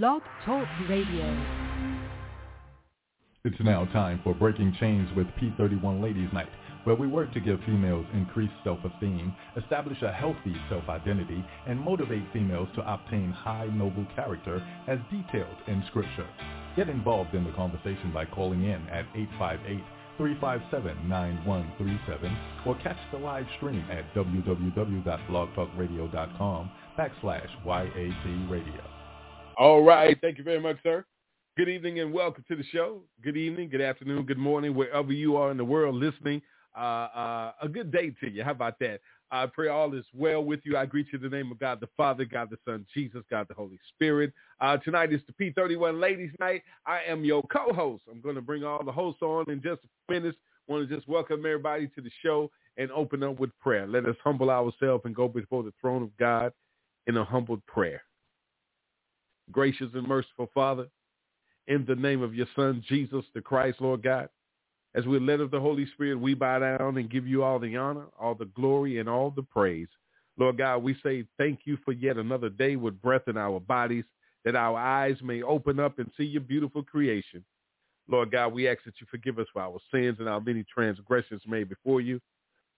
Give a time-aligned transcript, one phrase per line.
[0.00, 1.28] Blog Talk Radio.
[3.44, 6.48] It's now time for Breaking Chains with P31 Ladies Night,
[6.84, 12.68] where we work to give females increased self-esteem, establish a healthy self-identity, and motivate females
[12.74, 16.26] to obtain high noble character as detailed in Scripture.
[16.74, 19.04] Get involved in the conversation by calling in at
[20.18, 22.34] 858-357-9137
[22.64, 28.91] or catch the live stream at www.blogtalkradio.com backslash YAT radio.
[29.62, 30.18] All right.
[30.20, 31.04] Thank you very much, sir.
[31.56, 33.02] Good evening and welcome to the show.
[33.22, 36.42] Good evening, good afternoon, good morning, wherever you are in the world listening.
[36.76, 38.42] Uh, uh, a good day to you.
[38.42, 38.98] How about that?
[39.30, 40.76] I pray all is well with you.
[40.76, 43.46] I greet you in the name of God the Father, God the Son, Jesus, God
[43.46, 44.32] the Holy Spirit.
[44.60, 46.62] Uh, tonight is the P31 Ladies Night.
[46.84, 48.02] I am your co-host.
[48.10, 50.34] I'm going to bring all the hosts on in just minute.
[50.66, 53.86] Want to just welcome everybody to the show and open up with prayer.
[53.86, 56.52] Let us humble ourselves and go before the throne of God
[57.06, 58.02] in a humbled prayer.
[59.50, 60.86] Gracious and merciful Father,
[61.66, 64.28] in the name of your Son, Jesus the Christ, Lord God,
[64.94, 67.76] as we're led of the Holy Spirit, we bow down and give you all the
[67.76, 69.88] honor, all the glory, and all the praise.
[70.38, 74.04] Lord God, we say thank you for yet another day with breath in our bodies,
[74.44, 77.44] that our eyes may open up and see your beautiful creation.
[78.08, 81.42] Lord God, we ask that you forgive us for our sins and our many transgressions
[81.46, 82.20] made before you.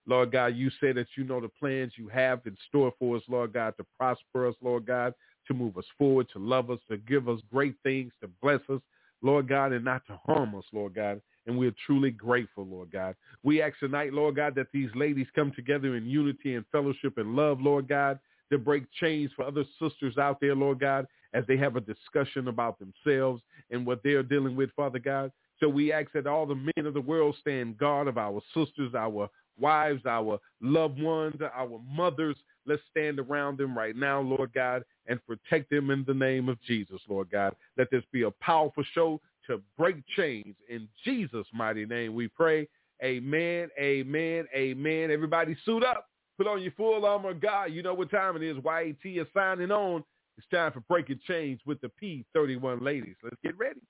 [0.07, 3.23] Lord God, you say that you know the plans you have in store for us,
[3.29, 5.15] Lord God, to prosper us, Lord God,
[5.49, 8.81] to move us forward, to love us, to give us great things, to bless us,
[9.23, 11.21] Lord God, and not to harm us, Lord God.
[11.47, 13.15] And we're truly grateful, Lord God.
[13.43, 17.37] We ask tonight, Lord God, that these ladies come together in unity and fellowship and
[17.37, 18.19] love, Lord God,
[18.51, 22.49] to break chains for other sisters out there, Lord God, as they have a discussion
[22.49, 25.33] about themselves and what they're dealing with, Father God.
[25.61, 28.95] So we ask that all the men of the world stand guard of our sisters,
[28.95, 29.29] our
[29.59, 32.37] wives, our loved ones, our mothers.
[32.67, 36.61] Let's stand around them right now, Lord God, and protect them in the name of
[36.63, 37.55] Jesus, Lord God.
[37.77, 40.55] Let this be a powerful show to break chains.
[40.69, 42.69] In Jesus' mighty name we pray.
[43.03, 45.11] Amen, amen, amen.
[45.11, 46.09] Everybody suit up.
[46.37, 47.65] Put on your full armor of God.
[47.67, 48.57] You know what time it is.
[48.65, 50.03] YAT is signing on.
[50.37, 53.15] It's time for breaking chains with the P31 ladies.
[53.23, 53.81] Let's get ready.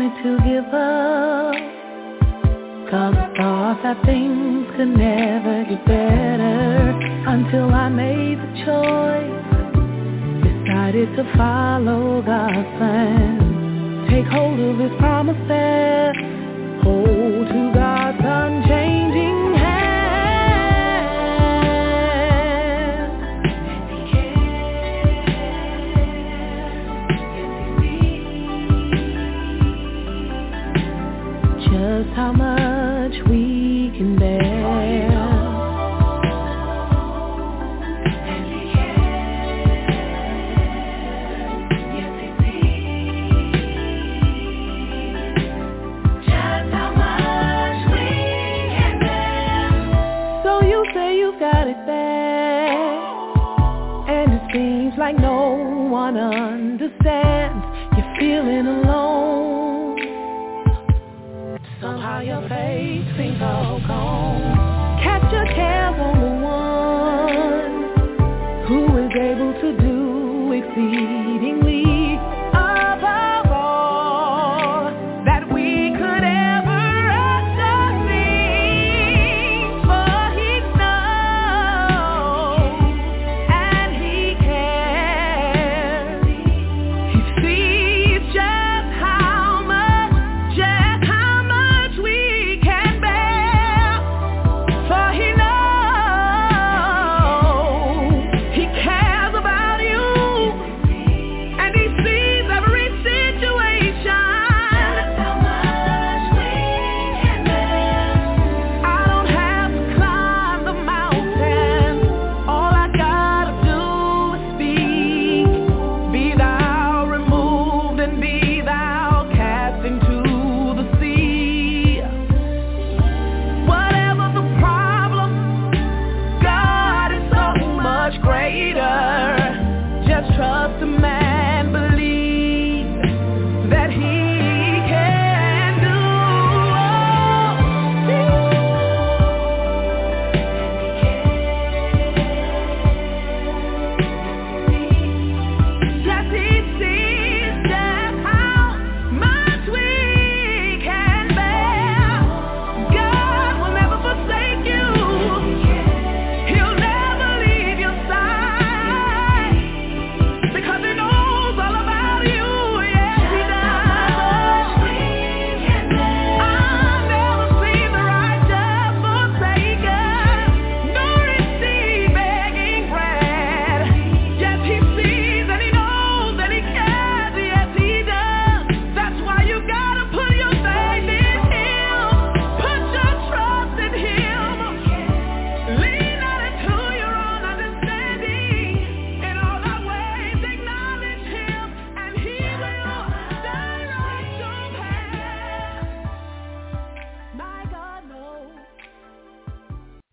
[0.00, 1.54] Wanted to give up.
[2.90, 6.96] Cause I thought that things could never get better
[7.28, 9.46] until I made the choice.
[10.42, 14.06] Decided to follow God's plan.
[14.10, 16.16] Take hold of his promises.
[16.82, 17.19] Hold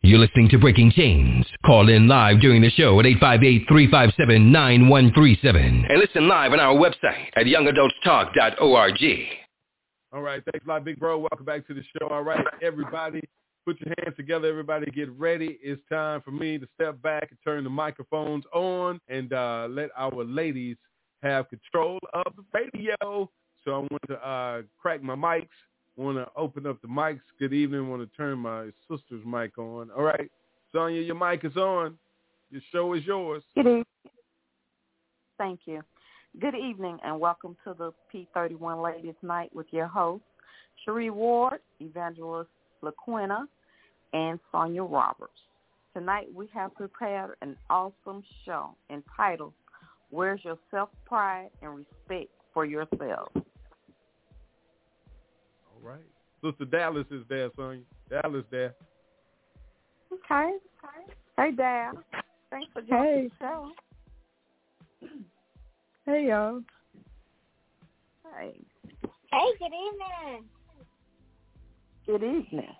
[0.07, 1.45] You're listening to Breaking Chains.
[1.65, 5.86] Call in live during the show at 858-357-9137.
[5.89, 9.01] And listen live on our website at youngadultstalk.org.
[10.13, 10.42] All right.
[10.50, 11.18] Thanks a lot, big bro.
[11.18, 12.07] Welcome back to the show.
[12.07, 13.19] All right, everybody.
[13.65, 14.89] Put your hands together, everybody.
[14.92, 15.59] Get ready.
[15.62, 19.89] It's time for me to step back and turn the microphones on and uh, let
[19.98, 20.77] our ladies
[21.21, 23.30] have control of the radio.
[23.65, 25.50] So I want to uh, crack my mics.
[25.97, 27.21] Want to open up the mics.
[27.39, 27.89] Good evening.
[27.89, 29.89] Want to turn my sister's mic on.
[29.97, 30.29] All right,
[30.71, 31.97] Sonia, your mic is on.
[32.51, 33.41] Your show is yours.
[33.55, 33.85] Good evening.
[35.39, 35.81] Thank you.
[36.39, 40.23] Good evening and welcome to the P31 Ladies Night with your host,
[40.85, 42.51] Cherie Ward, Evangelist
[42.83, 43.45] LaQuina,
[44.13, 45.31] and Sonia Roberts.
[45.95, 49.53] Tonight we have prepared an awesome show entitled
[50.11, 53.31] Where's Your Self-Pride and Respect for Yourself?
[55.83, 56.00] All right.
[56.44, 57.81] Sister Dallas is there, Sonia.
[58.09, 58.75] Dallas there.
[60.12, 60.53] Okay.
[61.38, 61.91] Hey, Dal.
[62.50, 63.27] Thanks for joining Hey.
[63.27, 63.71] the show.
[66.06, 66.62] Hey y'all.
[68.38, 68.59] Hey.
[69.31, 70.45] Hey, good evening.
[72.06, 72.75] Good evening.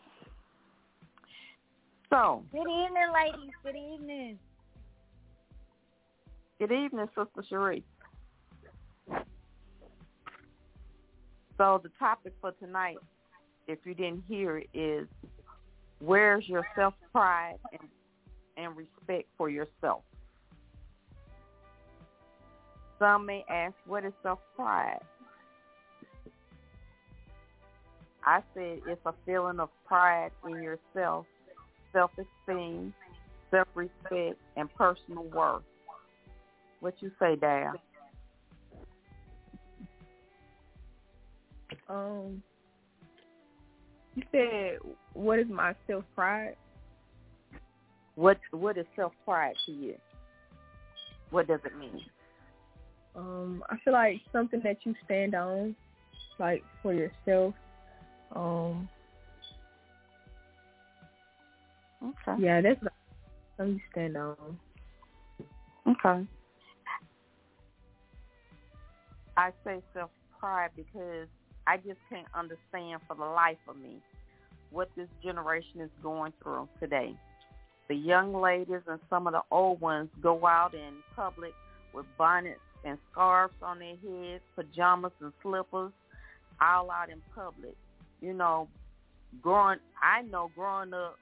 [2.10, 3.52] So, Good evening, ladies.
[3.64, 4.40] Good evening.
[6.58, 7.84] good evening, Sister Cherie.
[11.58, 12.98] So the topic for tonight,
[13.68, 15.08] if you didn't hear is
[16.00, 17.90] where's your self-pride and,
[18.58, 20.04] and respect for yourself?
[23.00, 25.02] Some may ask, what is self-pride?
[28.24, 31.26] I said it's a feeling of pride in yourself,
[31.94, 32.94] self-esteem,
[33.52, 35.64] self-respect, and personal worth.
[36.82, 37.74] What you say, Dal?
[41.90, 42.44] Um,
[44.16, 44.78] you said
[45.14, 46.56] what is my self pride?
[48.18, 49.96] What What is self-pride to you?
[51.30, 52.02] What does it mean?
[53.16, 55.76] Um, I feel like something that you stand on,
[56.40, 57.54] like for yourself.
[58.36, 58.90] Um,
[62.04, 62.42] Okay.
[62.42, 62.80] yeah, that's
[63.58, 64.60] something you stand on.
[65.88, 66.28] Okay.
[69.36, 71.28] I say self-pride because
[71.68, 73.98] I just can't understand for the life of me
[74.72, 77.14] what this generation is going through today.
[77.90, 81.54] The young ladies and some of the old ones go out in public
[81.94, 85.92] with bonnets and scarves on their heads, pajamas and slippers,
[86.62, 87.76] all out in public.
[88.22, 88.68] You know,
[89.42, 91.18] growing, I know growing up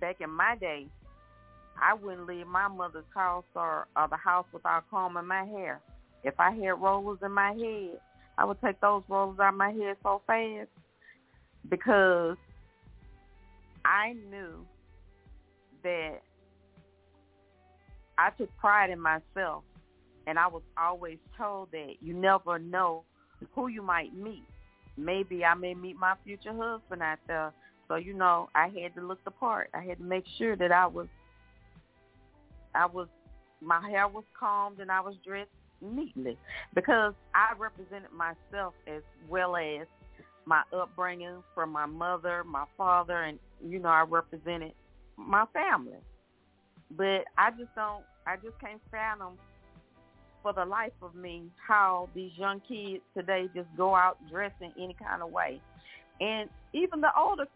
[0.00, 0.86] back in my day,
[1.80, 5.80] I wouldn't leave my mother's house or, or the house without combing my hair.
[6.22, 7.98] If I had rollers in my head,
[8.38, 10.68] I would take those rollers out of my head so fast
[11.68, 12.36] because
[13.84, 14.66] I knew
[15.82, 16.22] that
[18.18, 19.64] I took pride in myself
[20.26, 23.04] and I was always told that you never know
[23.54, 24.44] who you might meet.
[24.96, 27.52] Maybe I may meet my future husband out there.
[27.88, 29.70] So, you know, I had to look the part.
[29.74, 31.08] I had to make sure that I was
[32.74, 33.08] I was
[33.60, 35.50] my hair was combed and I was dressed
[35.82, 36.38] neatly
[36.74, 39.86] because I represented myself as well as
[40.44, 44.72] my upbringing from my mother, my father, and you know I represented
[45.16, 45.98] my family.
[46.96, 49.38] But I just don't, I just can't fathom
[50.42, 54.94] for the life of me how these young kids today just go out dressing any
[54.94, 55.60] kind of way,
[56.20, 57.46] and even the older,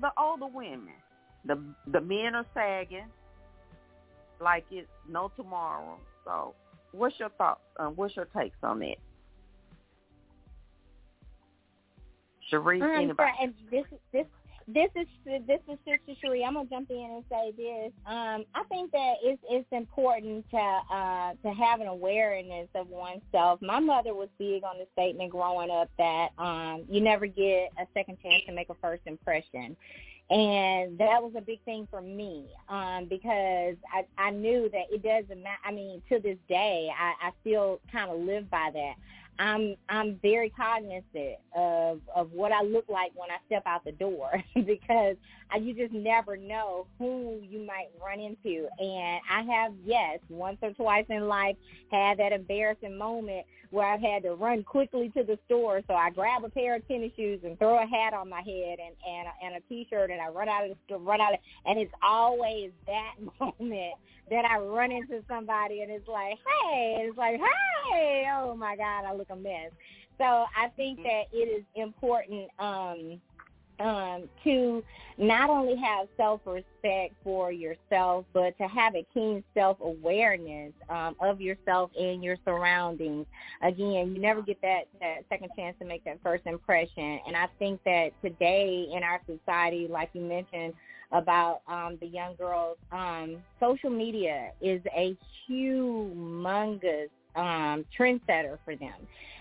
[0.00, 0.94] the older women,
[1.44, 1.58] the
[1.92, 3.06] the men are sagging
[4.40, 5.98] like it's no tomorrow.
[6.24, 6.54] So,
[6.92, 7.60] what's your thoughts?
[7.78, 8.96] Um, what's your takes on that?
[12.50, 13.32] Cherie, Um, anybody?
[13.40, 14.26] so, this this
[14.68, 15.06] this is
[15.46, 16.44] this is Sister Cherie.
[16.44, 17.92] I'm gonna jump in and say this.
[18.06, 23.62] Um, I think that it's it's important to uh, to have an awareness of oneself.
[23.62, 27.86] My mother was big on the statement growing up that um, you never get a
[27.94, 29.74] second chance to make a first impression.
[30.30, 35.02] And that was a big thing for me um, because I, I knew that it
[35.02, 35.58] doesn't matter.
[35.64, 38.94] I mean, to this day, I, I still kind of live by that.
[39.38, 43.92] I'm I'm very cognizant of of what I look like when I step out the
[43.92, 45.16] door because
[45.50, 48.68] I, you just never know who you might run into.
[48.78, 51.56] And I have yes, once or twice in life
[51.90, 55.82] had that embarrassing moment where I've had to run quickly to the store.
[55.86, 58.78] So I grab a pair of tennis shoes and throw a hat on my head
[58.78, 61.40] and and a, and a t-shirt and I run out of the run out of,
[61.64, 63.94] and it's always that moment
[64.30, 67.40] that I run into somebody and it's like, hey, it's like,
[67.90, 69.70] hey, oh my God, I look a mess.
[70.18, 73.20] So I think that it is important um,
[73.80, 74.82] um, to
[75.16, 81.90] not only have self-respect for yourself, but to have a keen self-awareness um, of yourself
[81.98, 83.26] and your surroundings.
[83.62, 87.20] Again, you never get that, that second chance to make that first impression.
[87.26, 90.74] And I think that today in our society, like you mentioned
[91.12, 95.16] about um, the young girls, um, social media is a
[95.48, 98.94] humongous um, trendsetter for them.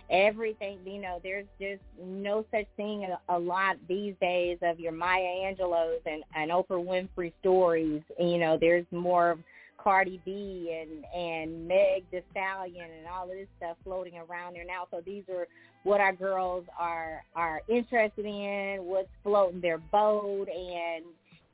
[0.10, 5.46] Everything you know there's just no such thing a, lot these days of your Maya
[5.46, 8.02] Angelous and, and oprah winfrey stories.
[8.18, 9.40] You know there's more of
[9.78, 14.66] cardi b and and meg the stallion and all of this stuff floating around there
[14.66, 14.88] now.
[14.92, 15.48] So these are
[15.84, 21.06] what our girls are are interested in what's floating their boat and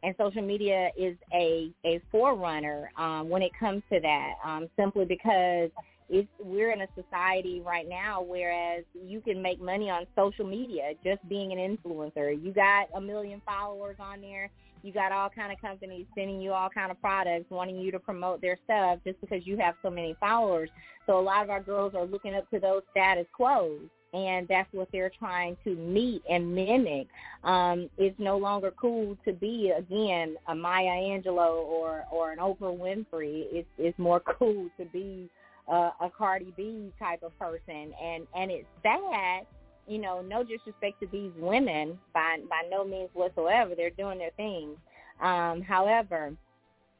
[0.03, 5.05] and social media is a a forerunner um, when it comes to that um, simply
[5.05, 5.69] because
[6.09, 10.91] it's we're in a society right now whereas you can make money on social media
[11.03, 14.49] just being an influencer you got a million followers on there
[14.81, 17.99] you got all kind of companies sending you all kind of products wanting you to
[17.99, 20.69] promote their stuff just because you have so many followers
[21.05, 23.79] so a lot of our girls are looking up to those status quos
[24.13, 27.07] and that's what they're trying to meet and mimic.
[27.43, 32.77] Um, it's no longer cool to be again a Maya Angelou or or an Oprah
[32.77, 33.45] Winfrey.
[33.51, 35.29] It's it's more cool to be
[35.71, 39.45] uh, a Cardi B type of person, and and it's sad.
[39.87, 43.75] You know, no disrespect to these women by by no means whatsoever.
[43.75, 44.77] They're doing their things.
[45.21, 46.33] Um, however,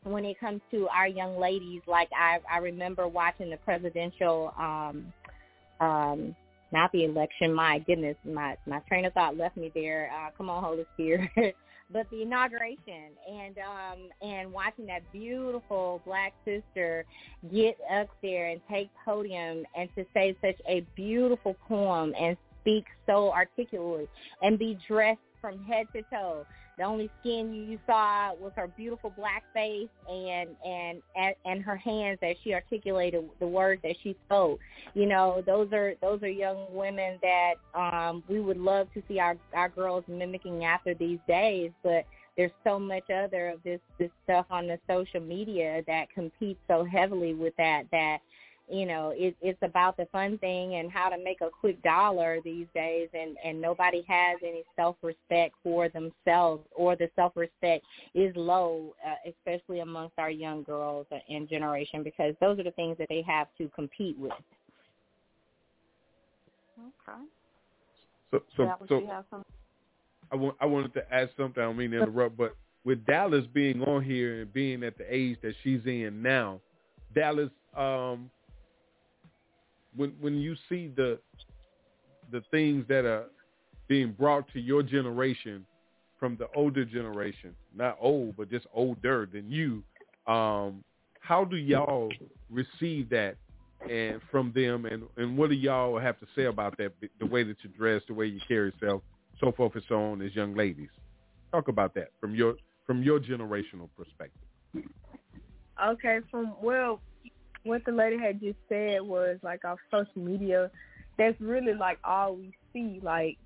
[0.04, 5.14] when it comes to our young ladies, like I I remember watching the presidential um
[5.80, 6.36] um
[6.72, 7.54] not the election.
[7.54, 10.12] My goodness, my my train of thought left me there.
[10.14, 11.30] Uh, come on, Holy Spirit.
[11.92, 17.06] but the inauguration and um and watching that beautiful black sister
[17.52, 22.86] get up there and take podium and to say such a beautiful poem and speak
[23.06, 24.08] so articulately
[24.42, 26.46] and be dressed from head to toe
[26.78, 31.76] the only skin you, saw was her beautiful black face and and and, and her
[31.76, 34.60] hands as she articulated the words that she spoke.
[34.96, 39.20] You know, those are those are young women that um we would love to see
[39.20, 42.06] our our girls mimicking after these days, but
[42.38, 46.84] there's so much other of this this stuff on the social media that competes so
[46.84, 48.18] heavily with that that
[48.70, 52.40] you know it, it's about the fun thing and how to make a quick dollar
[52.44, 57.86] these days and and nobody has any self respect for themselves or the self respect
[58.14, 62.98] is low uh, especially amongst our young girls and generation because those are the things
[62.98, 64.32] that they have to compete with.
[66.80, 67.20] Okay.
[68.32, 69.44] So so so
[70.32, 71.62] I want I wanted to ask something.
[71.62, 72.56] I don't mean to interrupt, but
[72.86, 76.60] with Dallas being on here and being at the age that she's in now,
[77.14, 78.30] Dallas, um,
[79.96, 81.20] when when you see the
[82.32, 83.26] the things that are
[83.88, 85.66] being brought to your generation
[86.20, 89.84] from the older generation, not old, but just older than you,
[90.32, 90.84] um,
[91.20, 92.10] how do y'all
[92.50, 93.36] receive that
[93.90, 96.94] and from them, and and what do y'all have to say about that?
[97.20, 99.02] The way that you dress, the way you carry yourself,
[99.40, 100.90] so forth and so on, as young ladies.
[101.52, 104.42] Talk about that from your from your generational perspective.
[105.84, 107.02] Okay, from well,
[107.64, 110.70] what the lady had just said was like our social media.
[111.18, 113.00] That's really like all we see.
[113.02, 113.38] Like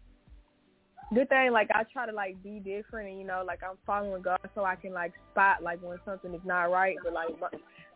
[1.13, 4.21] good thing, like I try to like be different, and you know, like I'm following
[4.21, 6.97] God so I can like spot like when something is not right.
[7.03, 7.29] But like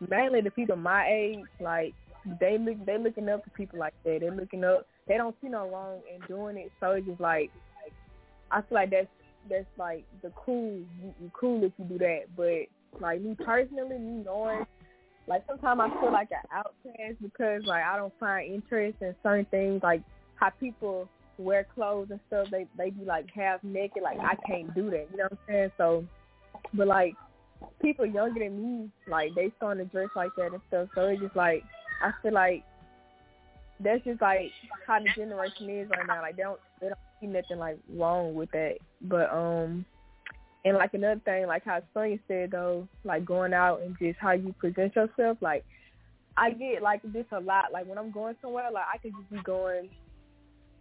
[0.10, 1.94] mainly the people my age, like
[2.40, 4.20] they look they looking up to people like that.
[4.22, 4.88] They're looking up.
[5.08, 6.72] They don't see no wrong in doing it.
[6.80, 7.50] So it's just like,
[7.84, 7.94] like
[8.52, 9.08] I feel like that's
[9.50, 10.82] that's like the cool
[11.22, 12.26] you cool if you do that.
[12.36, 14.66] But like me personally, me knowing
[15.28, 19.46] like sometimes I feel like an outcast because like I don't find interest in certain
[19.46, 20.02] things like
[20.36, 22.48] how people wear clothes and stuff.
[22.52, 24.04] They they be like half naked.
[24.04, 25.08] Like I can't do that.
[25.12, 25.72] You know what I'm saying?
[25.78, 26.06] So,
[26.74, 27.16] but like
[27.82, 30.90] people younger than me, like they starting to dress like that and stuff.
[30.96, 31.64] So it's just like
[32.04, 32.64] I feel like
[33.80, 34.52] that's just like
[34.86, 36.22] how the generation is right now.
[36.22, 38.78] Like they don't they don't see nothing like wrong with that.
[39.02, 39.86] But um
[40.64, 44.32] and like another thing, like how Sonia said though, like going out and just how
[44.32, 45.66] you present yourself, like
[46.38, 47.72] I get like this a lot.
[47.74, 49.90] Like when I'm going somewhere, like I could just be going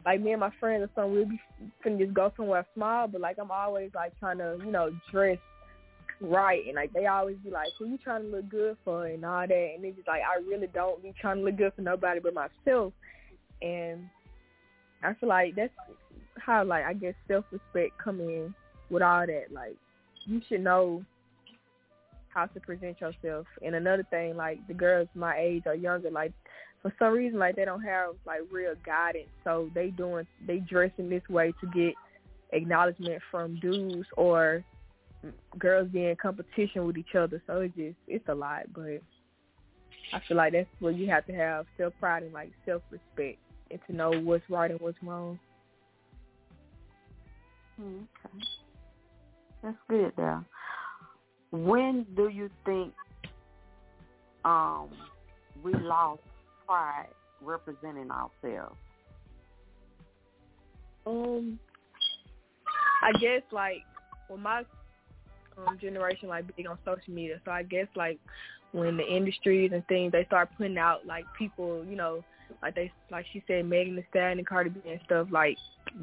[0.05, 1.41] like me and my friends or something, we'll be
[1.85, 5.39] finna just go somewhere small, but like I'm always like trying to, you know, dress
[6.21, 6.67] right.
[6.67, 9.07] And like they always be like, Who you trying to look good for?
[9.07, 9.73] and all that.
[9.75, 12.35] And it's just like I really don't be trying to look good for nobody but
[12.35, 12.93] myself.
[13.63, 14.11] And
[15.03, 15.73] I feel like that's
[16.39, 18.55] how like I guess self respect come in
[18.91, 19.47] with all that.
[19.53, 19.77] Like
[20.25, 21.05] you should know
[22.29, 23.47] how to present yourself.
[23.65, 26.33] And another thing, like the girls my age or younger, like
[26.83, 29.29] for some reason like they don't have like real guidance.
[29.45, 31.95] So they doing they dressing this way to get
[32.53, 34.65] acknowledgement from dudes or
[35.59, 37.43] girls being in competition with each other.
[37.47, 39.01] So it's just it's a lot, but
[40.13, 43.39] I feel like that's where you have to have self pride and like self respect
[43.71, 45.39] and to know what's right and what's wrong.
[47.81, 48.45] Okay.
[49.63, 50.45] That's good there.
[51.51, 52.93] When do you think
[54.45, 54.89] um
[55.63, 56.23] we lost
[56.67, 57.09] pride
[57.43, 58.77] representing ourselves?
[61.07, 61.59] Um
[63.03, 63.83] I guess like
[64.29, 64.65] well my
[65.59, 67.41] um generation like big on social media.
[67.45, 68.19] So I guess like
[68.73, 72.25] when the industries and things they start putting out like people, you know,
[72.63, 75.57] like they like she said, Megan Thee Stallion and Cardi B and stuff like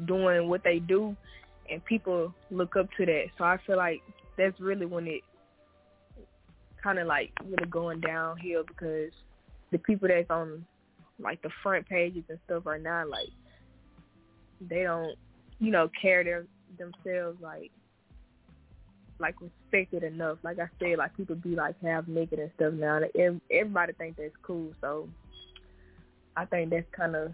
[0.06, 1.16] doing what they do
[1.70, 3.26] and people look up to that.
[3.36, 4.02] So I feel like
[4.36, 5.22] that's really when it
[6.82, 9.10] kind of like really going downhill because
[9.72, 10.64] the people that's on
[11.18, 13.28] like the front pages and stuff are not like
[14.60, 15.16] they don't,
[15.58, 16.46] you know, care their
[16.78, 17.70] themselves like
[19.18, 20.38] like respected enough.
[20.42, 23.00] Like I said, like people be like half naked and stuff now.
[23.14, 25.08] And everybody think that's cool, so
[26.36, 27.32] I think that's kind of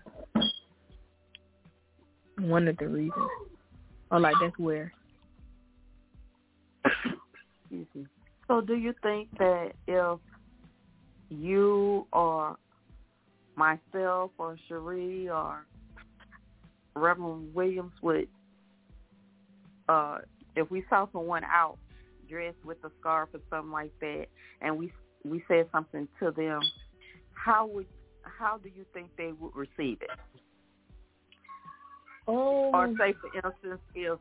[2.38, 3.30] one of the reasons.
[4.14, 4.92] Or like that's where.
[8.46, 10.20] So do you think that if
[11.30, 12.56] you or
[13.56, 15.66] myself or Cherie or
[16.94, 18.28] Reverend Williams would,
[19.88, 20.18] uh,
[20.54, 21.78] if we saw someone out
[22.30, 24.26] dressed with a scarf or something like that,
[24.60, 24.92] and we
[25.24, 26.60] we said something to them,
[27.32, 27.86] how would
[28.22, 30.10] how do you think they would receive it?
[32.26, 32.70] Oh.
[32.72, 34.18] Or say, for instance, if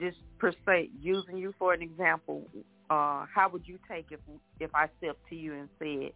[0.00, 2.42] just per se using you for an example,
[2.90, 4.20] uh, how would you take if
[4.60, 6.12] if I stepped to you and said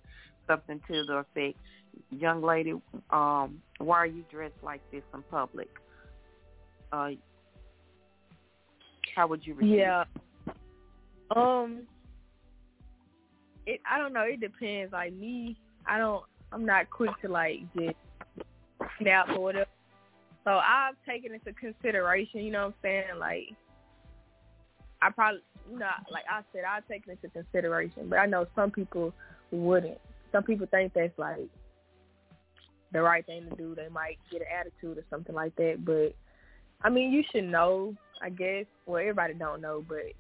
[0.47, 1.59] something to the effect,
[2.11, 2.75] "Young lady,
[3.11, 5.69] um, why are you dressed like this in public?"
[6.93, 7.11] Uh,
[9.15, 9.79] how would you receive?
[9.79, 10.05] Yeah.
[11.35, 11.87] Um.
[13.67, 13.81] It.
[13.89, 14.23] I don't know.
[14.23, 14.93] It depends.
[14.93, 16.25] Like me, I don't.
[16.53, 17.97] I'm not quick to like just
[18.99, 19.70] snap or whatever.
[20.45, 22.41] So I've taken into consideration.
[22.41, 23.19] You know what I'm saying?
[23.19, 23.49] Like,
[25.03, 28.09] I probably, you know, like I said, I've taken into consideration.
[28.09, 29.13] But I know some people
[29.51, 29.99] wouldn't.
[30.33, 31.49] Some people think that's like
[32.93, 33.75] the right thing to do.
[33.75, 35.85] They might get an attitude or something like that.
[35.85, 36.15] But
[36.83, 37.95] I mean, you should know.
[38.23, 38.67] I guess.
[38.87, 40.13] Well, everybody don't know, but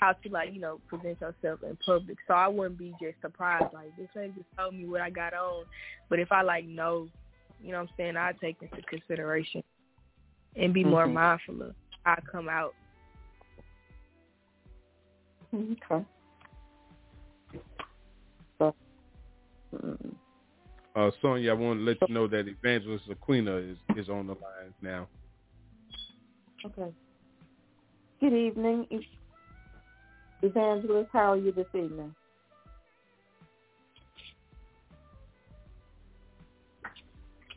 [0.00, 2.16] how to like you know present yourself in public.
[2.26, 5.34] So I wouldn't be just surprised like this lady just told me what I got
[5.34, 5.64] on.
[6.08, 7.08] But if I like know,
[7.62, 9.62] you know what I'm saying, I take into consideration
[10.56, 11.12] and be more Mhm.
[11.14, 12.74] mindful of how I come out.
[15.52, 16.04] Okay.
[18.58, 18.74] So,
[19.74, 20.14] mm,
[20.96, 24.34] Uh, Sonia, I want to let you know that Evangelist Aquina is, is on the
[24.34, 25.08] line now.
[26.64, 26.92] okay.
[28.20, 28.86] Good evening,
[30.42, 31.10] Evangelist.
[31.12, 32.14] How are you this evening?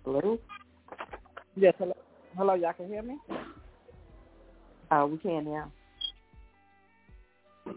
[0.06, 0.38] Hello.
[1.56, 1.94] Yes, hello.
[2.36, 3.18] Hello, y'all can hear me?
[4.92, 5.72] Uh, we can now.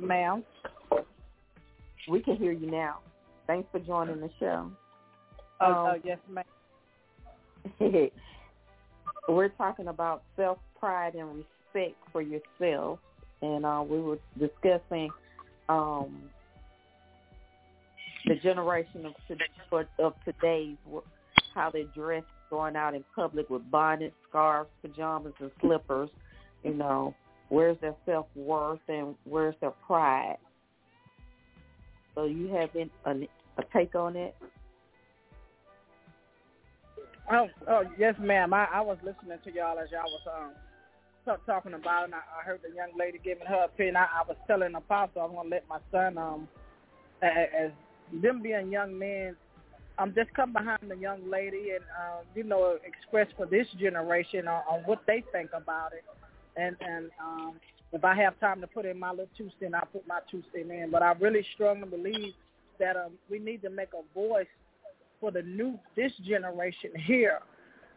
[0.01, 0.43] Ma'am.
[2.09, 2.99] We can hear you now.
[3.47, 4.71] Thanks for joining the show.
[5.61, 6.45] Oh, Um, oh, yes, ma'am.
[9.29, 12.99] We're talking about self pride and respect for yourself,
[13.43, 15.11] and uh, we were discussing
[15.69, 16.23] um,
[18.27, 20.77] the generation of to- of today's
[21.57, 26.11] how they dress going out in public with bonnets, scarves, pajamas, and slippers.
[26.62, 27.14] You know,
[27.49, 30.37] where's their self worth and where's their pride?
[32.14, 32.90] So you have an,
[33.59, 34.35] a, take on it?
[37.31, 38.55] Oh, oh, yes, ma'am.
[38.55, 40.53] I, I was listening to y'all as y'all was um
[41.25, 43.97] talk, talking about, it, and I, I heard the young lady giving her opinion.
[43.97, 46.49] I, I was telling Apostle I'm gonna let my son um
[47.23, 47.71] as, as
[48.23, 49.37] them being young men,
[49.98, 54.48] um just come behind the young lady and um you know express for this generation
[54.48, 56.04] on, on what they think about it,
[56.56, 57.54] and and um
[57.92, 60.42] if I have time to put in my little two cent, I'll put my two
[60.52, 60.90] cent in.
[60.90, 62.35] But I really strongly believe
[62.78, 64.46] that um we need to make a voice
[65.20, 67.40] for the new this generation here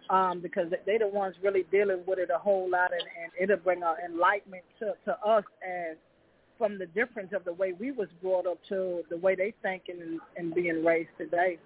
[0.10, 3.64] um, because they're the ones really dealing with it a whole lot, and, and it'll
[3.64, 5.98] bring an enlightenment to, to us as
[6.58, 10.02] from the difference of the way we was brought up to the way they thinking
[10.02, 11.58] and, and being raised today.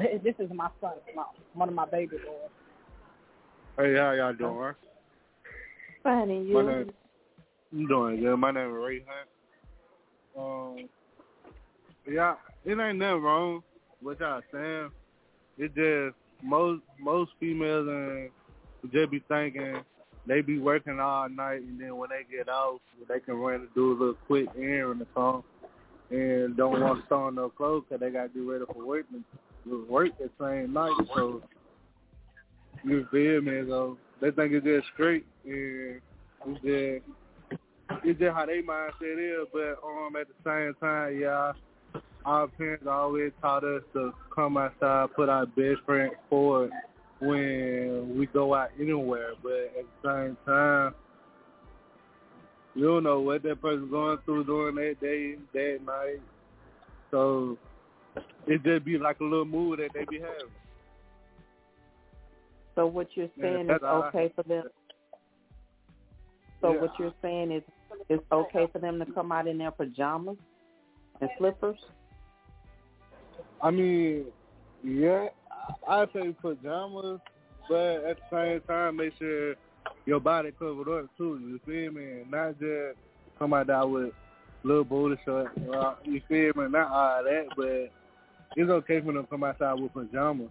[0.00, 1.24] Hey, this is my son, my,
[1.54, 2.50] one of my baby boys.
[3.76, 4.74] Hey, how y'all doing?
[6.02, 6.54] Fine, and you?
[6.54, 6.90] My name,
[7.72, 8.36] I'm doing good.
[8.36, 9.28] My name is Ray Hunt.
[10.38, 10.88] Um,
[12.10, 13.62] yeah, it ain't nothing wrong
[14.02, 14.90] with y'all saying.
[15.58, 18.30] It's just most most females and
[18.92, 19.76] just be thinking
[20.26, 23.74] they be working all night, and then when they get off, they can run and
[23.74, 25.42] do a little quick errand or
[26.10, 28.64] something, and don't want to throw on no clothes because they got to be ready
[28.72, 29.04] for work
[29.88, 30.92] work the same night.
[31.14, 31.42] So
[32.84, 33.62] you feel me?
[33.68, 36.00] So they think it's just straight, and
[36.46, 37.62] it's just
[38.04, 39.48] it's just how they mindset is.
[39.52, 41.52] But um, at the same time, yeah,
[42.24, 46.70] our parents always taught us to come outside, put our best friend forward
[47.20, 49.32] when we go out anywhere.
[49.42, 50.94] But at the same time,
[52.74, 56.20] you don't know what that person's going through during that day, that night.
[57.10, 57.58] So
[58.46, 60.50] it just be like a little mood that they be having.
[62.74, 64.64] So what you're saying Yeah, is all I- okay for them.
[66.60, 66.80] So Yeah.
[66.80, 67.62] what you're saying is
[68.08, 70.38] it's okay for them to come out in their pajamas
[71.20, 71.78] and slippers.
[73.60, 74.26] I mean,
[74.82, 75.28] yeah,
[75.86, 77.20] I say pajamas,
[77.68, 79.54] but at the same time, make sure
[80.06, 81.38] your body covered up too.
[81.38, 82.24] You feel me?
[82.28, 82.98] Not just
[83.38, 84.12] come out there with
[84.64, 85.50] little booty shorts.
[85.72, 86.68] Uh, you feel me?
[86.70, 87.92] Not all that, but
[88.56, 90.50] it's okay for them to come outside with pajamas.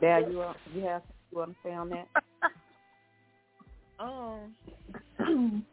[0.00, 2.08] Dal, you are, you have you want to say on that?
[3.98, 4.54] Um,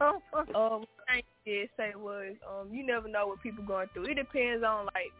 [0.00, 4.06] um, what I did say was, um, you never know what people going through.
[4.06, 5.12] It depends on like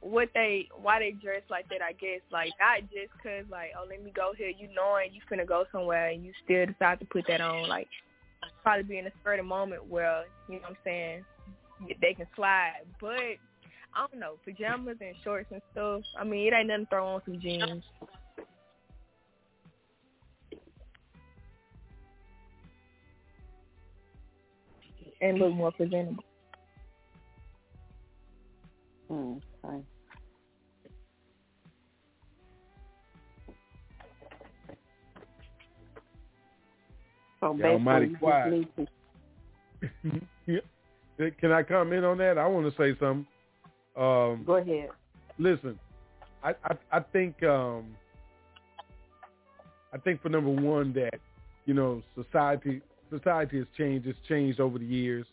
[0.00, 1.82] what they, why they dress like that.
[1.82, 4.48] I guess like not just cause like, oh, let me go here.
[4.48, 7.68] You knowing you finna go somewhere and you still decide to put that on.
[7.68, 7.88] Like
[8.62, 11.24] probably be in a certain moment where you know what I'm saying
[12.00, 13.38] they can slide, but.
[13.94, 16.02] I don't know, pajamas and shorts and stuff.
[16.16, 17.82] I mean, it ain't nothing throw on some jeans.
[25.20, 26.24] and look more presentable.
[29.10, 29.40] Mm,
[37.40, 38.52] So Y'all mighty basically, you just quiet.
[38.52, 40.20] need to
[41.18, 41.30] Yeah.
[41.40, 42.38] Can I comment on that?
[42.38, 43.26] I want to say something.
[43.96, 44.90] Um, go ahead.
[45.38, 45.78] listen,
[46.42, 47.96] I, I I think um
[49.92, 51.18] I think for number one that
[51.66, 54.06] you know society society has changed.
[54.06, 55.26] It's changed over the years.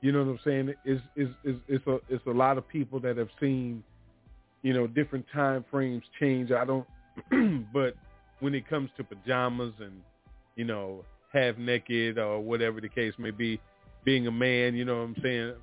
[0.00, 0.74] You know what I'm saying?
[0.84, 3.82] It's it's it's, it's a it's a lot of people that have seen
[4.62, 6.50] you know different time frames change.
[6.52, 6.86] I don't,
[7.72, 7.94] but
[8.40, 10.00] when it comes to pajamas and
[10.56, 13.60] you know half naked or whatever the case may be,
[14.04, 15.54] being a man, you know what I'm saying?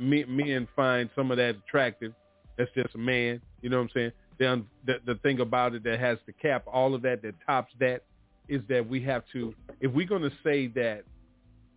[0.00, 2.12] Me, men find some of that attractive.
[2.56, 3.40] That's just a man.
[3.62, 4.12] You know what I'm saying?
[4.38, 7.72] Then the, the thing about it that has to cap all of that, that tops
[7.80, 8.02] that,
[8.48, 11.02] is that we have to, if we're going to say that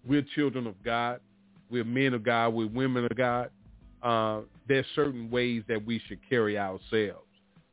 [0.06, 1.20] we're children of God,
[1.70, 3.50] we're men of God, we're women of God,
[4.02, 7.26] uh, there's certain ways that we should carry ourselves.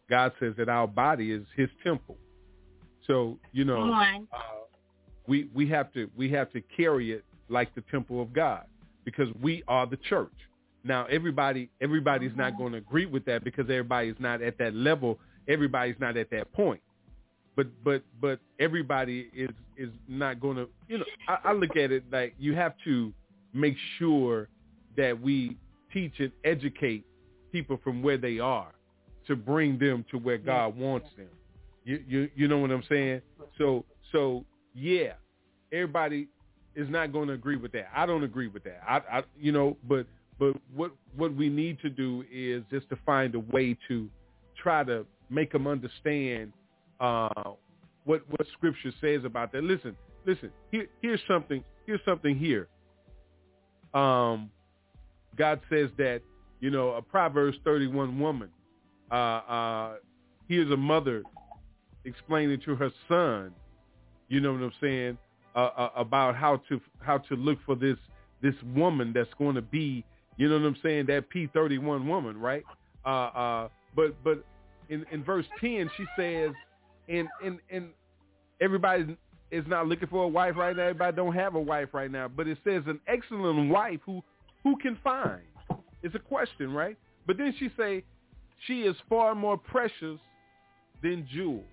[0.09, 2.17] God says that our body is his temple.
[3.07, 4.39] So, you know, uh,
[5.27, 8.65] we we have to we have to carry it like the temple of God
[9.05, 10.33] because we are the church.
[10.85, 15.19] Now everybody everybody's not going to agree with that because everybody's not at that level.
[15.49, 16.81] Everybody's not at that point.
[17.57, 21.91] But but but everybody is is not going to you know I, I look at
[21.91, 23.13] it like you have to
[23.57, 24.49] make sure
[24.97, 25.57] that we
[25.93, 27.05] teach and educate
[27.53, 28.73] people from where they are
[29.27, 31.29] to bring them to where God wants them.
[31.85, 33.23] You you you know what I'm saying?
[33.59, 35.15] So so yeah,
[35.73, 36.29] everybody
[36.75, 37.89] is not going to agree with that.
[37.95, 38.81] I don't agree with that.
[38.87, 40.07] I, I you know, but
[40.39, 44.09] but what what we need to do is just to find a way to
[44.61, 46.53] try to make them understand
[47.01, 47.53] uh,
[48.05, 49.65] what what Scripture says about that.
[49.65, 50.51] Listen, listen.
[50.71, 51.65] Here, here's something.
[51.87, 52.69] Here's something here.
[53.97, 54.51] Um,
[55.37, 56.21] God says that
[56.61, 58.49] you know a Proverbs 31 woman.
[59.11, 59.95] Uh, uh,
[60.49, 61.23] here's a mother
[62.05, 63.53] explaining to her son.
[64.29, 65.19] You know what I'm saying
[65.55, 67.97] uh, uh, about how to how to look for this
[68.43, 70.05] this woman that's going to be.
[70.37, 71.07] You know what I'm saying?
[71.07, 72.65] That P31 woman, right?
[73.05, 74.45] Uh, uh, but but
[74.91, 76.51] in, in verse 10, she says,
[77.09, 77.89] and and and
[78.61, 79.17] everybody
[79.51, 80.85] is not looking for a wife right now.
[80.85, 82.29] Everybody don't have a wife right now.
[82.29, 84.23] But it says an excellent wife who
[84.63, 85.43] who can find.
[86.03, 86.97] It's a question, right?
[87.27, 88.03] But then she say
[88.67, 90.19] she is far more precious
[91.03, 91.65] than jewels.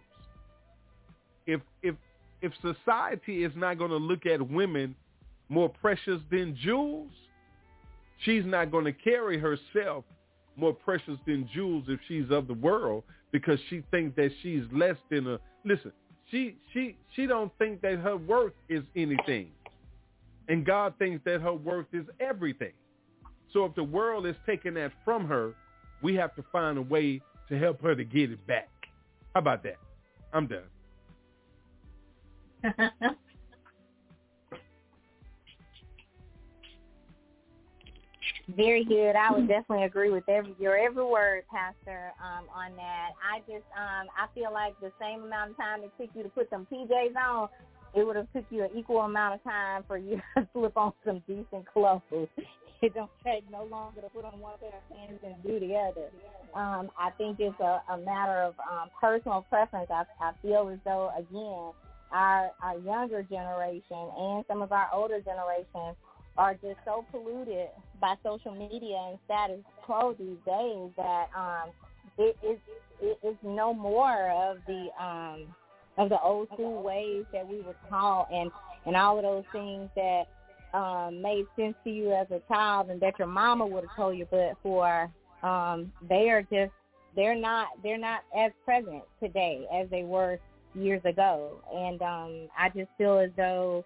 [1.47, 1.95] If if
[2.41, 4.95] if society is not going to look at women
[5.49, 7.11] more precious than jewels,
[8.23, 10.03] she's not going to carry herself
[10.55, 14.95] more precious than jewels if she's of the world because she thinks that she's less
[15.09, 15.91] than a listen
[16.31, 19.49] she she she don't think that her worth is anything
[20.47, 22.73] and god thinks that her worth is everything
[23.51, 25.53] so if the world is taking that from her
[26.03, 28.69] we have to find a way to help her to get it back.
[29.33, 29.77] How about that?
[30.33, 30.63] I'm done.
[38.49, 39.15] Very good.
[39.15, 43.11] I would definitely agree with every your every word, Pastor, um, on that.
[43.23, 46.29] I just um I feel like the same amount of time it took you to
[46.29, 47.47] put some PJs on,
[47.95, 50.91] it would have took you an equal amount of time for you to slip on
[51.05, 52.01] some decent clothes.
[52.81, 55.73] It don't take no longer to put on one pair of pants and do the
[55.73, 56.09] other.
[56.53, 59.87] Um, I think it's a, a matter of um, personal preference.
[59.89, 61.71] I, I feel as though again,
[62.11, 65.95] our our younger generation and some of our older generations
[66.37, 67.69] are just so polluted
[68.03, 71.71] by social media and status quo these days that um
[72.17, 72.59] it is
[73.01, 75.47] it is no more of the um
[75.97, 78.51] of the old school ways that we were taught and
[78.85, 80.25] and all of those things that
[80.77, 84.17] um made sense to you as a child and that your mama would have told
[84.17, 85.09] you but for
[85.41, 86.73] um they are just
[87.15, 90.39] they're not they're not as present today as they were
[90.75, 91.61] years ago.
[91.73, 93.85] And um I just feel as though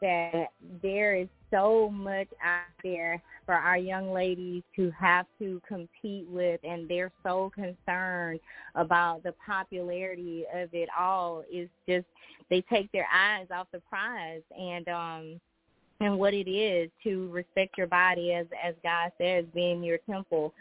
[0.00, 0.48] that
[0.82, 6.58] there is so much out there for our young ladies to have to compete with
[6.64, 8.40] and they're so concerned
[8.74, 11.44] about the popularity of it all.
[11.52, 12.06] Is just
[12.50, 15.40] they take their eyes off the prize and um
[16.00, 20.52] and what it is to respect your body as as God says being your temple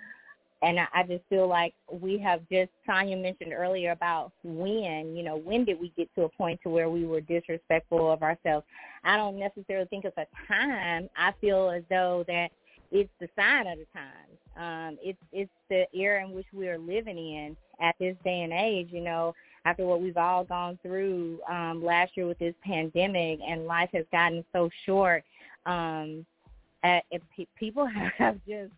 [0.61, 5.23] and I, I just feel like we have just Tanya mentioned earlier about when, you
[5.23, 8.65] know, when did we get to a point to where we were disrespectful of ourselves?
[9.03, 11.09] I don't necessarily think it's a time.
[11.17, 12.49] I feel as though that
[12.91, 14.37] it's the sign of the times.
[14.57, 18.51] Um, it's it's the era in which we are living in at this day and
[18.53, 18.89] age.
[18.91, 19.33] You know,
[19.65, 24.05] after what we've all gone through um, last year with this pandemic, and life has
[24.11, 25.23] gotten so short.
[25.65, 26.25] Um,
[26.83, 27.21] at, it,
[27.57, 28.73] people have just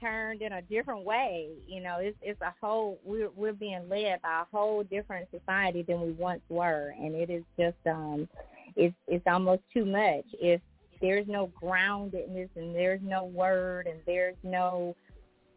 [0.00, 1.50] turned in a different way.
[1.66, 5.82] You know, it's it's a whole we're we're being led by a whole different society
[5.82, 8.28] than we once were, and it is just um,
[8.76, 10.24] it's it's almost too much.
[10.34, 10.60] If
[11.00, 14.96] there's no groundedness and there's no word and there's no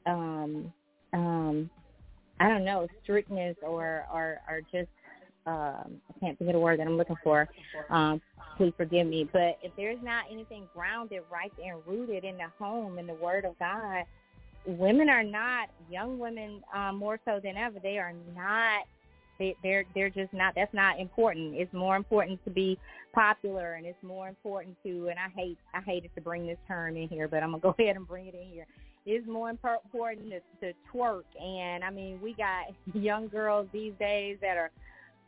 [0.06, 0.74] um
[1.14, 1.70] um
[2.40, 4.90] I don't know strictness or or or just
[5.48, 7.48] um, I can't think of the word that I'm looking for.
[7.90, 8.22] Um,
[8.58, 9.30] please forgive me.
[9.32, 13.46] But if there's not anything grounded right and rooted in the home and the Word
[13.46, 14.04] of God,
[14.68, 17.80] women are not young women um, more so than ever.
[17.82, 18.86] They are not.
[19.40, 20.54] They, they're they're just not.
[20.56, 21.56] That's not important.
[21.56, 22.78] It's more important to be
[23.14, 25.08] popular, and it's more important to.
[25.10, 27.76] And I hate I hated to bring this term in here, but I'm gonna go
[27.80, 28.66] ahead and bring it in here.
[29.06, 34.38] It's more important to, to twerk, and I mean we got young girls these days
[34.42, 34.72] that are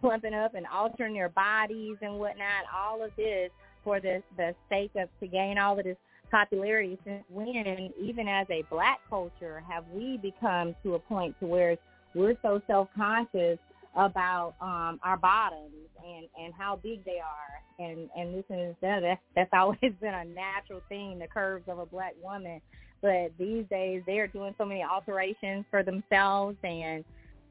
[0.01, 2.65] plumping up and altering their bodies and whatnot.
[2.75, 3.51] All of this
[3.83, 5.97] for the the sake of to gain all of this
[6.31, 11.45] popularity since when, even as a black culture, have we become to a point to
[11.45, 11.77] where
[12.13, 13.59] we're so self-conscious
[13.95, 15.73] about um, our bottoms
[16.05, 17.85] and, and how big they are.
[17.85, 21.85] And, and this is that, that's always been a natural thing, the curves of a
[21.85, 22.61] black woman.
[23.01, 27.03] But these days they're doing so many alterations for themselves and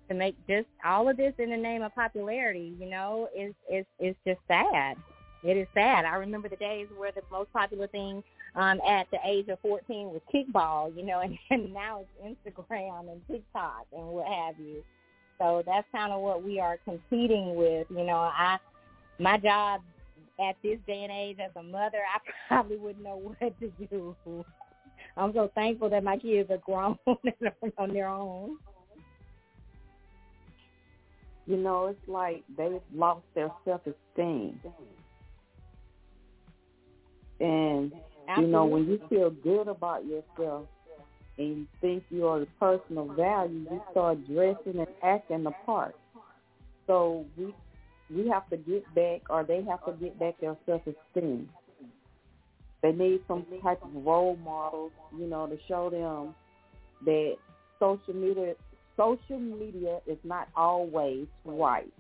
[0.09, 3.85] to make just all of this in the name of popularity, you know, is is
[4.01, 4.97] is just sad.
[5.45, 6.05] It is sad.
[6.05, 8.23] I remember the days where the most popular thing
[8.59, 13.11] um, at the age of 14 was kickball, you know, and, and now it's Instagram
[13.11, 14.83] and TikTok and what have you.
[15.39, 17.87] So that's kind of what we are competing with.
[17.91, 18.59] You know, I
[19.21, 19.81] my job
[20.41, 22.19] at this day and age as a mother, I
[22.49, 24.17] probably wouldn't know what to do.
[25.17, 28.59] I'm so thankful that my kids are grown and on their own.
[31.47, 34.61] You know, it's like they've lost their self-esteem.
[37.41, 37.93] And
[38.29, 38.47] Absolutely.
[38.47, 40.67] You know, when you feel good about yourself
[41.39, 45.53] and you think you are the person of value, you start dressing and acting the
[45.67, 45.97] part.
[46.87, 47.55] So we
[48.15, 51.49] we have to get back, or they have to get back their self esteem.
[52.83, 56.35] They need some type of role models, you know, to show them
[57.05, 57.37] that
[57.79, 58.55] social media
[58.97, 61.93] social media is not always right.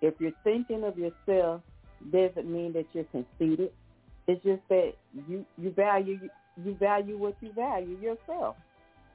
[0.00, 1.62] If you're thinking of yourself,
[2.10, 3.72] doesn't mean that you're conceited.
[4.28, 4.92] It's just that
[5.26, 6.20] you you value
[6.62, 8.56] you value what you value yourself.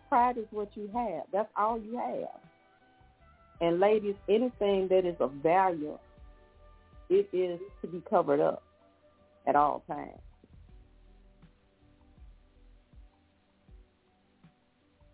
[0.09, 1.25] Pride is what you have.
[1.31, 2.41] That's all you have.
[3.61, 5.97] And ladies, anything that is of value,
[7.09, 8.63] it is to be covered up
[9.47, 10.19] at all times.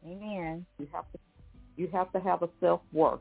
[0.05, 0.65] Amen.
[0.79, 1.19] You have to
[1.75, 3.19] you have to have a self worth.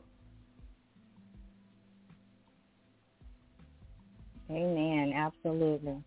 [4.49, 5.13] Amen.
[5.13, 6.03] Absolutely.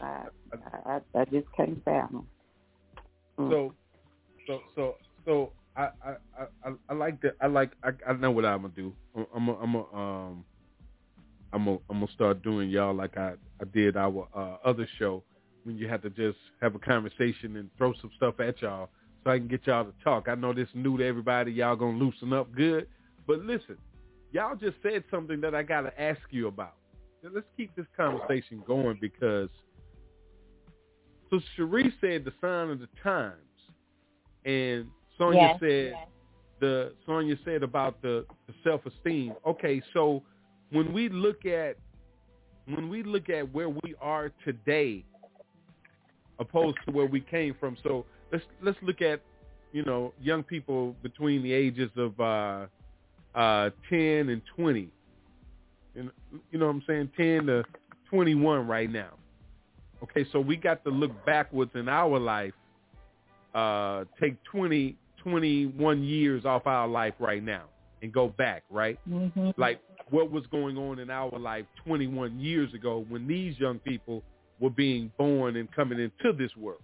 [0.00, 0.26] I,
[0.86, 2.26] I, I just can't fathom.
[3.38, 3.50] Mm.
[3.50, 3.74] So,
[4.46, 6.14] so, so, so I, I,
[6.64, 7.36] I, I like that.
[7.40, 7.72] I like.
[7.84, 8.92] I, I know what I'm gonna do.
[9.34, 10.44] I'm, I'm, a, um,
[11.52, 15.22] I'm gonna start doing y'all like I, I did our uh, other show
[15.64, 18.88] when you had to just have a conversation and throw some stuff at y'all
[19.22, 20.28] so I can get y'all to talk.
[20.28, 21.52] I know this new to everybody.
[21.52, 22.88] Y'all gonna loosen up good,
[23.26, 23.76] but listen,
[24.32, 26.74] y'all just said something that I gotta ask you about.
[27.22, 29.48] Let's keep this conversation going because
[31.30, 33.34] so Cherie said the sign of the times,
[34.44, 34.86] and
[35.16, 36.08] Sonia Yes, said yes.
[36.60, 39.34] the Sonia said about the, the self esteem.
[39.46, 40.22] Okay, so
[40.70, 41.76] when we look at
[42.66, 45.04] when we look at where we are today,
[46.38, 49.20] opposed to where we came from, so let's let's look at
[49.72, 52.66] you know young people between the ages of uh,
[53.34, 54.88] uh, ten and twenty,
[55.94, 56.10] and
[56.50, 57.64] you know what I'm saying, ten to
[58.08, 59.12] twenty one right now.
[60.02, 62.54] Okay, so we got to look backwards in our life,
[63.54, 67.64] uh, take 20, 21 years off our life right now
[68.02, 68.98] and go back, right?
[69.08, 69.50] Mm-hmm.
[69.56, 69.80] Like
[70.10, 74.22] what was going on in our life 21 years ago when these young people
[74.60, 76.80] were being born and coming into this world.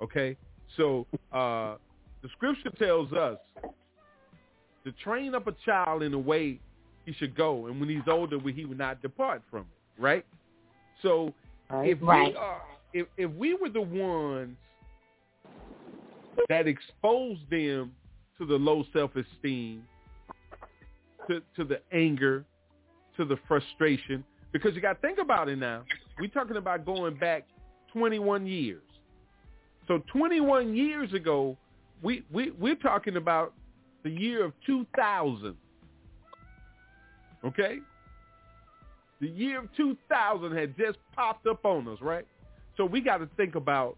[0.00, 0.36] Okay?
[0.76, 1.76] So uh,
[2.22, 3.38] the scripture tells us
[4.84, 6.58] to train up a child in the way
[7.04, 10.24] he should go, and when he's older, he will not depart from it, right?
[11.02, 11.34] So
[11.80, 12.32] if Right.
[12.32, 14.56] we are, if if we were the ones
[16.48, 17.94] that exposed them
[18.38, 19.86] to the low self-esteem,
[21.28, 22.44] to to the anger,
[23.16, 25.84] to the frustration, because you got to think about it now.
[26.18, 27.46] We're talking about going back
[27.92, 28.82] 21 years.
[29.88, 31.56] So 21 years ago,
[32.02, 33.54] we we we're talking about
[34.02, 35.56] the year of 2000.
[37.44, 37.78] Okay?
[39.22, 42.26] The year of 2000 had just popped up on us, right?
[42.76, 43.96] So we got to think about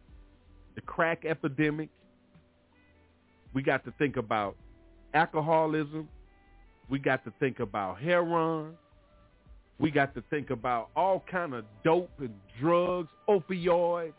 [0.75, 1.89] the crack epidemic.
[3.55, 4.55] We got to think about
[5.15, 6.11] alcoholism.
[6.91, 8.75] We got to think about heroin.
[9.79, 14.13] We got to think about all kind of dope and drugs, opioids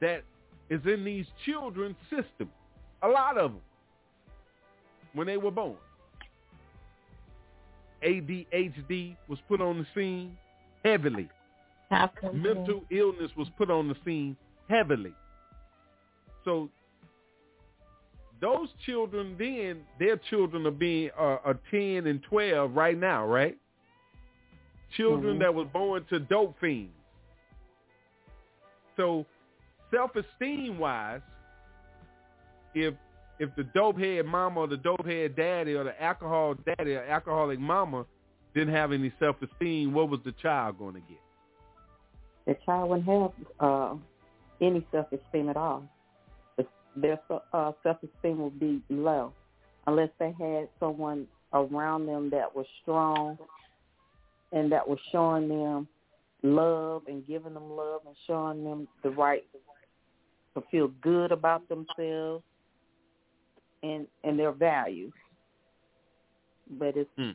[0.00, 0.22] that
[0.70, 2.48] is in these children's system.
[3.02, 3.60] A lot of them
[5.12, 5.76] when they were born.
[8.04, 10.36] ADHD was put on the scene
[10.84, 11.28] heavily.
[12.32, 14.36] Mental illness was put on the scene
[14.68, 15.14] heavily.
[16.44, 16.68] So
[18.40, 23.56] those children then, their children are being uh, are 10 and 12 right now, right?
[24.96, 25.40] Children Mhm.
[25.40, 26.92] that was born to dope fiends.
[28.96, 29.24] So
[29.90, 31.20] self-esteem wise,
[32.74, 32.94] if
[33.42, 37.02] if the dope head mama or the dope head daddy or the alcohol daddy or
[37.02, 38.06] alcoholic mama
[38.54, 41.18] didn't have any self-esteem, what was the child going to get?
[42.46, 43.94] The child wouldn't have uh,
[44.60, 45.82] any self-esteem at all.
[46.94, 47.18] Their
[47.52, 49.32] uh, self-esteem would be low
[49.88, 53.38] unless they had someone around them that was strong
[54.52, 55.88] and that was showing them
[56.44, 59.42] love and giving them love and showing them the right
[60.54, 62.44] to feel good about themselves
[63.82, 65.12] and and their values.
[66.70, 67.32] But it's Hmm.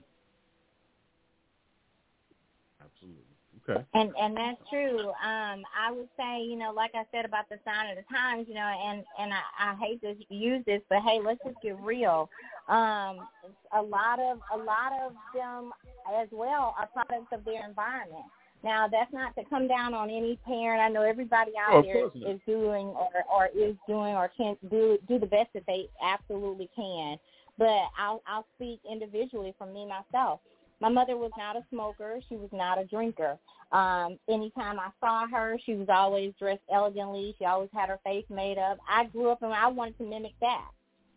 [2.82, 3.24] Absolutely.
[3.70, 3.84] Okay.
[3.94, 5.10] And and that's true.
[5.10, 8.46] Um, I would say, you know, like I said about the sign of the times,
[8.48, 11.80] you know, and and I, I hate to use this, but hey, let's just get
[11.82, 12.30] real.
[12.70, 13.28] Um,
[13.76, 15.72] a lot of a lot of them
[16.20, 18.26] as well are products of their environment.
[18.68, 20.82] Now, that's not to come down on any parent.
[20.82, 24.58] I know everybody Oh, out of there is doing or or is doing or can
[24.70, 27.18] do do the best that they absolutely can.
[27.58, 30.42] But I'll I'll speak individually from me myself.
[30.82, 32.20] My mother was not a smoker.
[32.28, 33.38] She was not a drinker.
[33.72, 37.36] Um, anytime I saw her, she was always dressed elegantly.
[37.40, 38.80] She always had her face made up.
[38.88, 40.68] I grew up and I wanted to mimic that.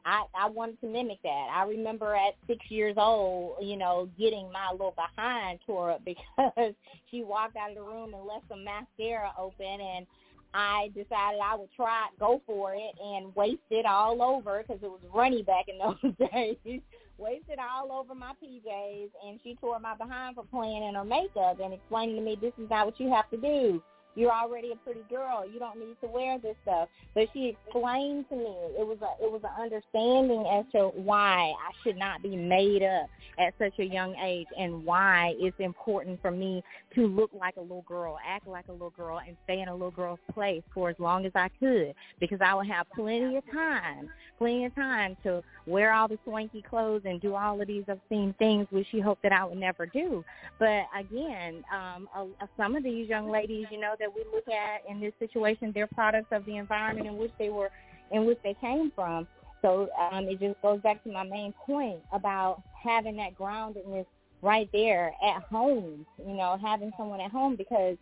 [0.05, 1.49] I, I wanted to mimic that.
[1.55, 6.75] I remember at six years old, you know, getting my little behind tore up because
[7.11, 10.07] she walked out of the room and left some mascara open and
[10.53, 14.91] I decided I would try go for it and waste it all over because it
[14.91, 16.83] was runny back in those days.
[17.19, 21.05] Wasted it all over my PJs, and she tore my behind for playing in her
[21.05, 23.83] makeup and explaining to me this is not what you have to do.
[24.15, 25.45] You're already a pretty girl.
[25.51, 26.89] You don't need to wear this stuff.
[27.15, 31.53] But she explained to me it was a it was an understanding as to why
[31.53, 33.09] I should not be made up
[33.39, 36.63] at such a young age and why it's important for me
[36.95, 39.73] to look like a little girl, act like a little girl, and stay in a
[39.73, 43.45] little girl's place for as long as I could because I would have plenty of
[43.53, 47.85] time, plenty of time to wear all the swanky clothes and do all of these
[47.89, 50.25] obscene things, which she hoped that I would never do.
[50.59, 54.83] But again, um, uh, some of these young ladies, you know, that we look at
[54.91, 57.71] in this situation, they're products of the environment in which they were,
[58.11, 59.29] in which they came from.
[59.63, 64.07] So um, it just goes back to my main point about having that groundedness
[64.43, 66.07] right there at home.
[66.19, 67.97] You know, having someone at home because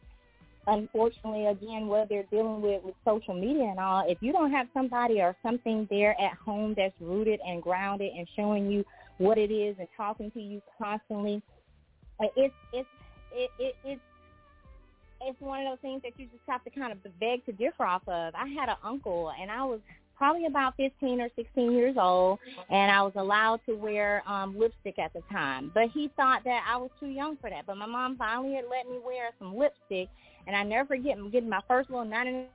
[0.69, 4.69] unfortunately, again, what they're dealing with with social media and all, if you don't have
[4.73, 8.85] somebody or something there at home that's rooted and grounded and showing you
[9.19, 11.43] what it is and talking to you constantly,
[12.37, 12.89] it's it's
[13.33, 14.01] it, it it's
[15.21, 17.85] it's one of those things that you just have to kind of beg to differ
[17.85, 18.35] off of.
[18.35, 19.81] I had an uncle, and I was
[20.17, 22.39] probably about 15 or 16 years old,
[22.71, 25.71] and I was allowed to wear um, lipstick at the time.
[25.73, 27.67] But he thought that I was too young for that.
[27.67, 30.09] But my mom finally had let me wear some lipstick,
[30.47, 32.47] and I never forget getting my first little 99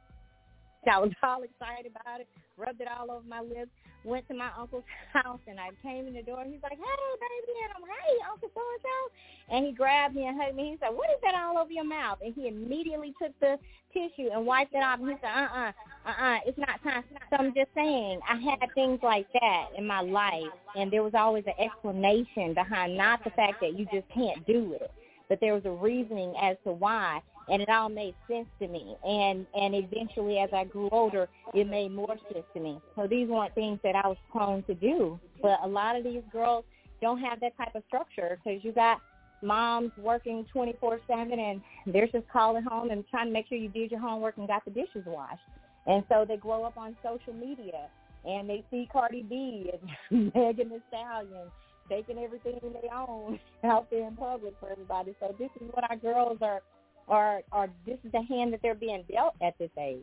[0.92, 2.28] I was all excited about it,
[2.58, 3.72] rubbed it all over my lips,
[4.04, 6.44] went to my uncle's house, and I came in the door.
[6.46, 9.56] He's like, hey, baby, and I'm, like, hey, Uncle so-and-so.
[9.56, 10.72] And he grabbed me and hugged me.
[10.72, 12.20] He said, what is that all over your mouth?
[12.24, 13.58] And he immediately took the
[13.94, 15.00] tissue and wiped it off.
[15.00, 15.72] And he said, uh-uh,
[16.06, 17.04] uh-uh, it's not time.
[17.30, 21.14] So I'm just saying, I had things like that in my life, and there was
[21.16, 24.92] always an explanation behind not the fact that you just can't do it,
[25.30, 28.96] but there was a reasoning as to why and it all made sense to me.
[29.04, 32.80] And and eventually, as I grew older, it made more sense to me.
[32.96, 35.20] So these weren't things that I was prone to do.
[35.42, 36.66] But a lot of these girls
[37.02, 39.02] don't have that type of structure because you got
[39.42, 43.92] moms working 24/7 and they're just calling home and trying to make sure you did
[43.92, 45.42] your homework and got the dishes washed.
[45.86, 47.90] And so they grow up on social media
[48.26, 51.52] and they see Cardi B and Megan Thee Stallion
[51.90, 55.14] taking everything they own out there in public for everybody.
[55.20, 56.62] So this is what our girls are
[57.08, 60.02] or or this is the hand that they're being dealt at this age.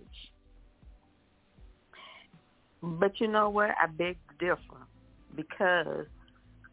[2.83, 3.71] But you know what?
[3.71, 4.87] I beg to differ
[5.35, 6.07] because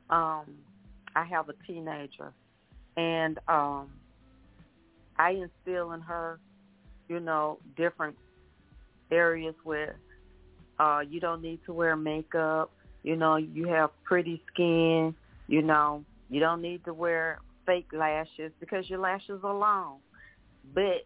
[0.10, 0.46] um
[1.16, 2.34] I have a teenager
[2.96, 3.90] and um
[5.18, 6.40] I instill in her,
[7.10, 8.16] you know, different
[9.12, 9.98] areas where
[10.80, 12.72] uh you don't need to wear makeup,
[13.04, 15.16] you know, you have pretty skin,
[15.48, 20.00] you know, you don't need to wear fake lashes because your lashes are long
[20.74, 21.06] but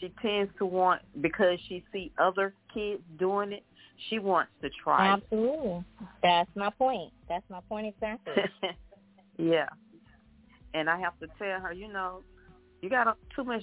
[0.00, 3.64] she tends to want because she see other kids doing it.
[4.10, 5.08] She wants to try.
[5.08, 5.84] Absolutely,
[6.22, 7.12] that's my point.
[7.28, 8.34] That's my point exactly.
[9.38, 9.68] yeah,
[10.74, 12.22] and I have to tell her, you know,
[12.82, 13.62] you got too much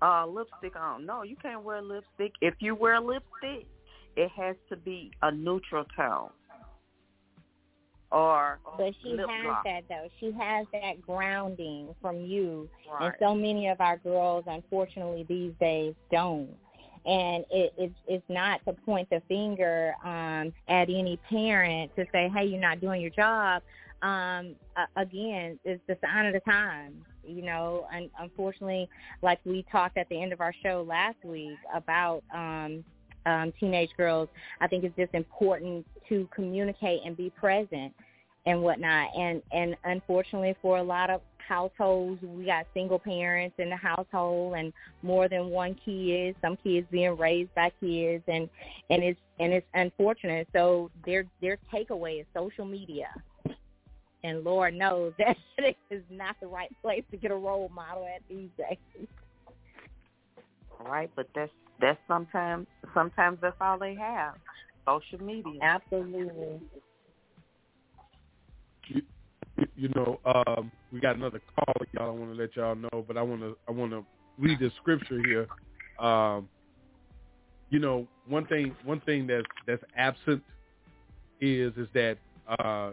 [0.00, 1.04] uh lipstick on.
[1.04, 2.32] No, you can't wear lipstick.
[2.40, 3.66] If you wear lipstick,
[4.16, 6.30] it has to be a neutral tone
[8.14, 10.08] or but she has that though.
[10.20, 12.68] She has that grounding from you.
[12.90, 13.06] Right.
[13.06, 16.50] and so many of our girls unfortunately these days don't.
[17.06, 22.30] And it, it's it's not to point the finger um at any parent to say
[22.34, 23.62] hey you're not doing your job.
[24.02, 27.86] Um uh, again it's the sign of the times you know.
[27.92, 28.88] And unfortunately
[29.22, 32.84] like we talked at the end of our show last week about um
[33.26, 34.28] um, teenage girls,
[34.60, 37.94] I think it's just important to communicate and be present
[38.46, 39.08] and whatnot.
[39.16, 44.54] And and unfortunately, for a lot of households, we got single parents in the household
[44.56, 44.72] and
[45.02, 46.36] more than one kid.
[46.40, 48.48] Some kids being raised by kids, and
[48.90, 50.48] and it's and it's unfortunate.
[50.52, 53.08] So their their takeaway is social media.
[54.22, 55.36] And Lord knows that
[55.90, 59.06] is not the right place to get a role model at these days.
[60.80, 64.34] Right, but that's that's sometimes sometimes that's all they have.
[64.86, 65.60] Social media.
[65.62, 66.60] Absolutely.
[69.76, 72.08] You, know, um, we got another call, y'all.
[72.08, 74.04] I want to let y'all know, but I want to I want to
[74.38, 75.46] read the scripture here.
[76.04, 76.48] Um,
[77.70, 80.42] you know, one thing one thing that's that's absent
[81.40, 82.92] is is that uh,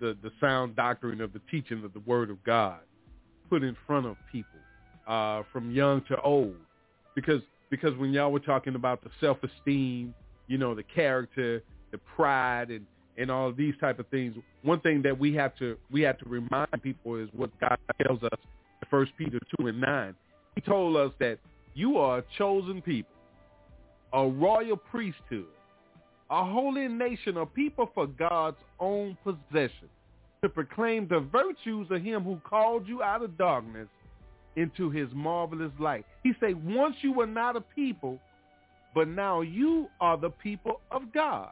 [0.00, 2.80] the the sound doctrine of the teaching of the Word of God
[3.48, 4.60] put in front of people
[5.06, 6.56] uh, from young to old,
[7.14, 7.40] because
[7.70, 10.14] because when y'all were talking about the self-esteem,
[10.46, 12.84] you know, the character, the pride, and
[13.18, 16.28] and all these type of things, one thing that we have to we have to
[16.28, 18.38] remind people is what God tells us
[18.82, 20.14] in First Peter two and nine.
[20.54, 21.38] He told us that
[21.74, 23.14] you are a chosen people,
[24.12, 25.46] a royal priesthood,
[26.30, 29.88] a holy nation, a people for God's own possession,
[30.42, 33.88] to proclaim the virtues of Him who called you out of darkness
[34.56, 36.04] into his marvelous light.
[36.22, 38.18] He said, once you were not a people,
[38.94, 41.50] but now you are the people of God.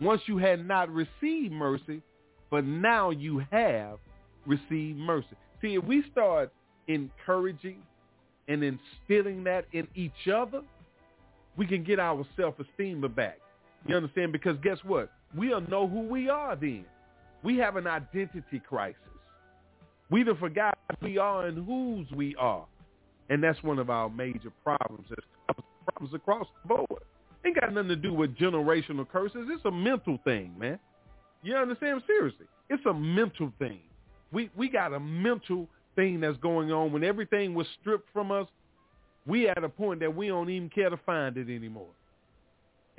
[0.00, 2.00] Once you had not received mercy,
[2.50, 3.98] but now you have
[4.46, 5.36] received mercy.
[5.60, 6.52] See, if we start
[6.86, 7.78] encouraging
[8.46, 10.62] and instilling that in each other,
[11.56, 13.38] we can get our self-esteem back.
[13.86, 14.32] You understand?
[14.32, 15.10] Because guess what?
[15.34, 16.84] We'll know who we are then.
[17.42, 18.96] We have an identity crisis.
[20.10, 22.64] We have forgot who we are and whose we are.
[23.28, 25.06] And that's one of our major problems.
[25.10, 25.26] It's
[25.86, 27.02] problems across the board.
[27.44, 29.46] Ain't got nothing to do with generational curses.
[29.48, 30.78] It's a mental thing, man.
[31.42, 32.02] You understand?
[32.06, 32.46] Seriously.
[32.68, 33.80] It's a mental thing.
[34.32, 36.92] We we got a mental thing that's going on.
[36.92, 38.46] When everything was stripped from us,
[39.26, 41.90] we at a point that we don't even care to find it anymore.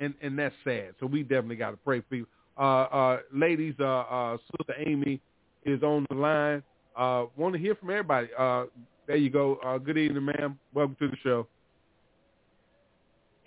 [0.00, 0.94] And and that's sad.
[0.98, 2.26] So we definitely got to pray for you.
[2.58, 5.20] Uh, uh, ladies, uh, uh, Sister Amy
[5.64, 6.62] is on the line.
[6.96, 8.28] Uh, want to hear from everybody.
[8.36, 8.64] Uh,
[9.06, 9.56] there you go.
[9.64, 10.58] Uh, good evening, ma'am.
[10.74, 11.46] Welcome to the show.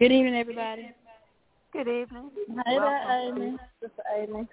[0.04, 0.92] Good evening, everybody.
[1.72, 2.30] Good evening.
[2.58, 3.58] Hi there, Amy.
[3.82, 4.46] Sister Amy.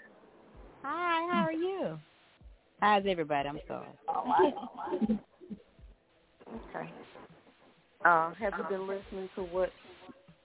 [0.84, 1.98] Hi, how are you?
[2.80, 3.48] How's everybody?
[3.48, 3.88] I'm sorry.
[6.54, 6.92] okay.
[8.04, 9.72] Uh, have you been listening to what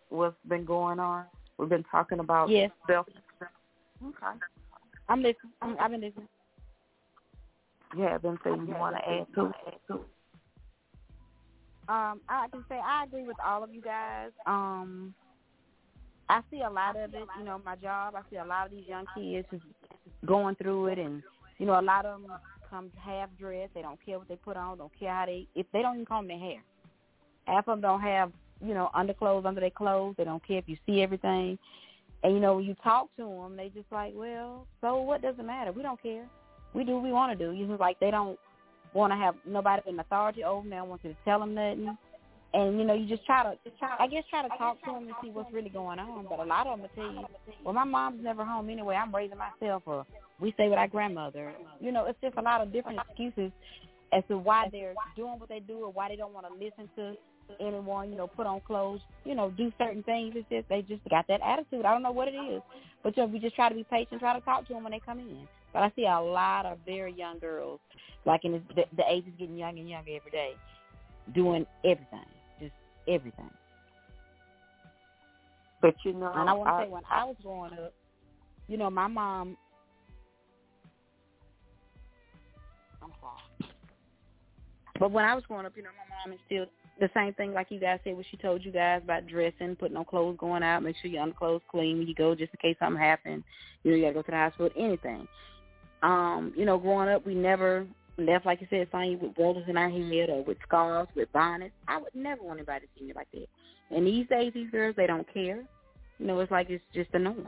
[0.09, 1.25] what's been going on?
[1.59, 2.71] We've been talking about yes.
[2.89, 3.05] self.
[4.03, 4.39] Okay.
[5.07, 5.53] I'm listening.
[5.61, 6.27] I'm, I've been listening.
[7.95, 9.53] You have anything you want to add to?
[9.67, 9.99] Add to?
[11.87, 14.31] Um, I can say I agree with all of you guys.
[14.45, 15.13] Um,
[16.29, 17.27] I see a lot of it.
[17.37, 18.15] You know, my job.
[18.15, 19.63] I see a lot of these young kids just
[20.25, 21.21] going through it, and
[21.59, 22.31] you know, a lot of them
[22.69, 23.73] come half dressed.
[23.75, 24.77] They don't care what they put on.
[24.79, 25.47] Don't care how they.
[25.53, 26.63] If they don't even comb their hair,
[27.45, 28.31] half of them don't have
[28.65, 30.15] you know underclothes under their clothes.
[30.17, 31.59] They don't care if you see everything.
[32.23, 35.35] And you know, when you talk to them, they just like, well, so what does
[35.37, 35.71] it matter?
[35.71, 36.25] We don't care.
[36.73, 37.51] We do what we want to do.
[37.51, 38.39] You just like they don't
[38.95, 40.89] want to have nobody in authority over them.
[40.89, 41.97] Want you to tell them nothing.
[42.53, 44.91] And you know, you just try to, just try, I guess, try to talk to
[44.93, 46.25] them and see what's really going on.
[46.29, 47.27] But a lot of them will tell you,
[47.65, 48.95] well, my mom's never home anyway.
[48.95, 50.05] I'm raising myself, or
[50.39, 51.53] we stay with our grandmother.
[51.81, 53.51] You know, it's just a lot of different excuses
[54.13, 56.89] as to why they're doing what they do or why they don't want to listen
[56.95, 57.15] to
[57.59, 58.09] anyone.
[58.09, 59.01] You know, put on clothes.
[59.25, 60.35] You know, do certain things.
[60.37, 61.83] It's just they just got that attitude.
[61.83, 62.61] I don't know what it is,
[63.03, 64.93] but you know, we just try to be patient, try to talk to them when
[64.93, 65.45] they come in.
[65.75, 67.81] But I see a lot of very young girls,
[68.25, 70.53] like in the, the, the age is getting younger and younger every day,
[71.33, 72.25] doing everything
[72.61, 72.71] just
[73.09, 73.49] everything.
[75.81, 77.93] But you know, and I want to say when I was growing up,
[78.69, 79.57] you know, my mom.
[83.03, 83.73] I'm sorry.
[84.97, 86.69] But when I was growing up, you know, my mom instilled
[87.01, 89.97] the same thing like you guys said, what she told you guys about dressing, putting
[89.97, 92.77] on clothes, going out, make sure your underclothes clean when you go, just in case
[92.79, 93.43] something happened.
[93.83, 95.27] You know, you gotta go to the hospital, anything.
[96.05, 97.87] Um, you know, growing up, we never
[98.19, 101.73] left, like you said, Sonia, with rollers in our head or with scarves, with bonnets.
[101.87, 103.47] I would never want anybody to see me like that.
[103.89, 105.63] And these days, these girls, they don't care.
[106.19, 107.47] You know, it's like it's just the norm.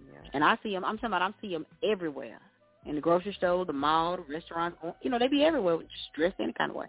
[0.00, 0.28] Yeah.
[0.34, 0.84] And I see them.
[0.84, 1.22] I'm talking about.
[1.22, 2.38] I see them everywhere
[2.84, 4.76] in the grocery store, the mall, the restaurants.
[5.00, 6.86] You know, they be everywhere, just dressed any kind of way.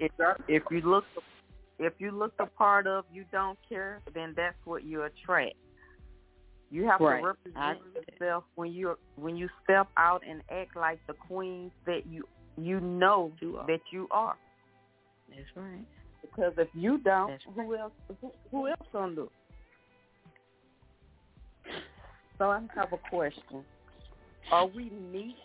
[0.00, 0.10] If
[0.48, 1.04] if you look
[1.78, 5.54] if you look the part of you don't care, then that's what you attract.
[6.70, 7.20] You have right.
[7.20, 12.06] to represent yourself when you when you step out and act like the queen that
[12.10, 12.24] you
[12.56, 14.36] you know you that you are.
[15.28, 15.84] That's right.
[16.22, 19.30] Because if you don't, That's who else who, who else gonna do?
[22.38, 23.64] So I have a question.
[24.50, 25.36] Are we neat,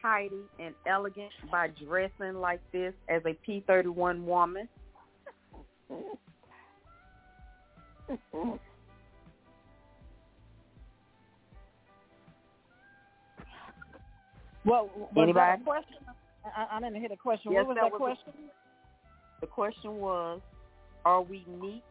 [0.00, 4.68] tidy, and elegant by dressing like this as a P thirty one woman?
[14.64, 15.62] Well, Anybody?
[15.64, 15.96] question?
[16.44, 17.52] I, I didn't hear the question.
[17.52, 18.40] Yes, what was that that, was question?
[19.40, 20.40] The question was,
[21.04, 21.82] are we neat,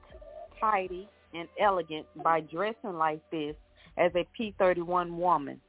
[0.59, 3.55] tidy, and elegant by dressing like this
[3.97, 5.59] as a P31 woman?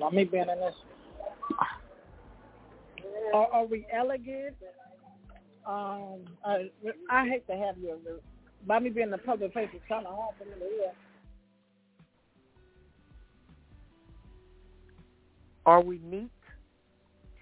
[0.00, 0.74] Let me being in this.
[3.34, 4.56] Are, are we elegant?
[5.70, 6.68] Um, I,
[7.08, 7.96] I hate to have you.
[8.66, 10.92] By me being the public face, it's kind of hard for me to hear.
[15.66, 16.30] Are we neat,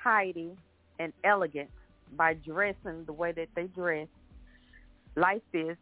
[0.02, 0.50] tidy,
[0.98, 1.70] and elegant
[2.18, 4.08] by dressing the way that they dress
[5.16, 5.78] like this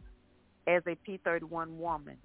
[0.68, 2.16] as a P31 woman?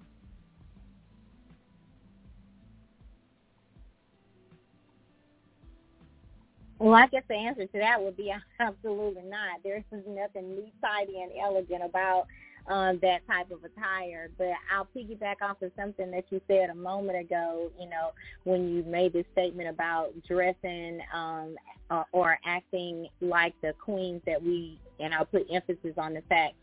[6.78, 9.60] Well, I guess the answer to that would be absolutely not.
[9.62, 12.26] There's nothing neat, tidy, and elegant about
[12.66, 14.30] um, that type of attire.
[14.38, 17.70] But I'll piggyback off of something that you said a moment ago.
[17.78, 18.10] You know,
[18.44, 21.56] when you made this statement about dressing um,
[22.12, 26.54] or acting like the queens that we, and I'll put emphasis on the fact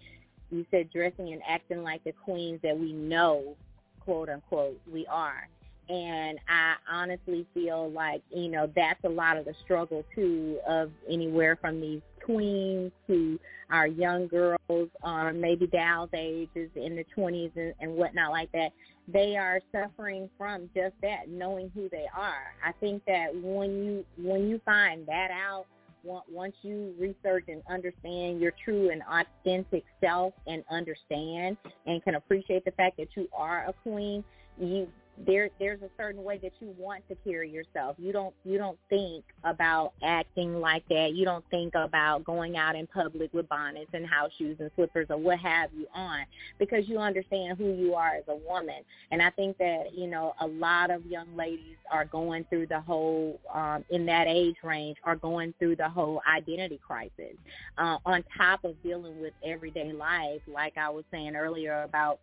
[0.52, 3.56] you said dressing and acting like the queens that we know,
[4.00, 5.48] quote unquote, we are.
[5.90, 10.92] And I honestly feel like, you know, that's a lot of the struggle too of
[11.10, 13.40] anywhere from these tweens to
[13.72, 14.90] our young girls,
[15.34, 18.72] maybe Dal's age is in the 20s and, and whatnot like that,
[19.08, 22.54] they are suffering from just that, knowing who they are.
[22.64, 25.66] I think that when you when you find that out,
[26.04, 32.66] once you research and understand your true and authentic self and understand and can appreciate
[32.66, 34.24] the fact that you are a queen,
[34.60, 34.88] you
[35.26, 37.96] there there's a certain way that you want to carry yourself.
[38.00, 41.14] You don't you don't think about acting like that.
[41.14, 45.08] You don't think about going out in public with bonnets and house shoes and slippers
[45.10, 46.26] or what have you on
[46.58, 48.82] because you understand who you are as a woman.
[49.12, 52.80] And I think that, you know, a lot of young ladies are going through the
[52.80, 57.36] whole um in that age range are going through the whole identity crisis.
[57.78, 62.20] Uh on top of dealing with everyday life like I was saying earlier about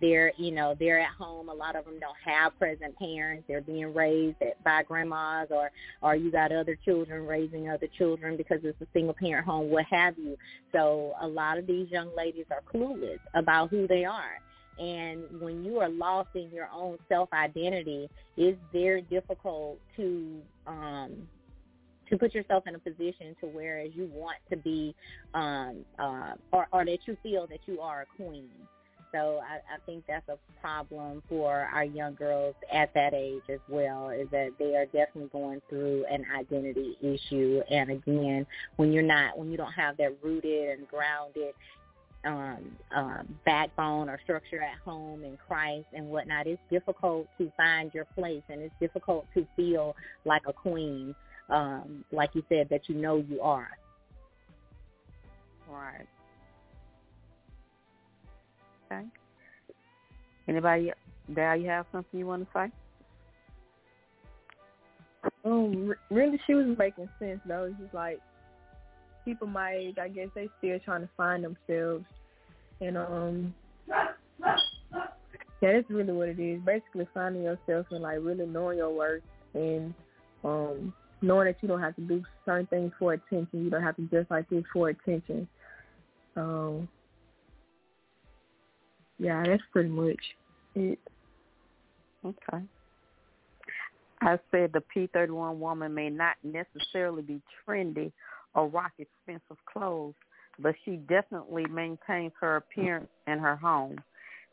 [0.00, 1.48] they're you know they're at home.
[1.48, 3.44] A lot of them don't have present parents.
[3.48, 5.70] They're being raised by grandmas or
[6.02, 9.86] or you got other children raising other children because it's a single parent home what
[9.86, 10.36] have you.
[10.72, 14.38] So a lot of these young ladies are clueless about who they are.
[14.78, 21.12] And when you are lost in your own self identity it's very difficult to um
[22.08, 24.94] to put yourself in a position to whereas you want to be
[25.34, 28.48] um uh or or that you feel that you are a queen
[29.12, 33.58] so I, I think that's a problem for our young girls at that age as
[33.68, 37.62] well, is that they are definitely going through an identity issue.
[37.70, 38.46] And again,
[38.76, 41.54] when you're not, when you don't have that rooted and grounded
[42.24, 47.92] um, um, backbone or structure at home in Christ and whatnot, it's difficult to find
[47.94, 51.14] your place and it's difficult to feel like a queen,
[51.48, 53.70] um, like you said, that you know you are.
[55.68, 56.06] Right.
[58.90, 59.04] Okay.
[60.48, 60.92] Anybody,
[61.34, 62.72] Dal, you have something you want to say?
[65.44, 67.64] Um, really, she was making sense though.
[67.64, 68.20] It's just like
[69.24, 72.04] people my age, I guess they still trying to find themselves,
[72.80, 73.54] and um,
[73.88, 76.60] yeah, that's really what it is.
[76.64, 79.22] Basically, finding yourself and like really knowing your worth
[79.54, 79.94] and
[80.42, 83.64] um, knowing that you don't have to do certain things for attention.
[83.64, 85.46] You don't have to just like this for attention.
[86.36, 86.88] Um,
[89.20, 90.20] yeah, that's pretty much
[90.74, 90.98] it.
[92.24, 92.64] Okay.
[94.22, 98.12] I said the P31 woman may not necessarily be trendy
[98.54, 100.14] or rock expensive clothes,
[100.58, 103.98] but she definitely maintains her appearance in her home.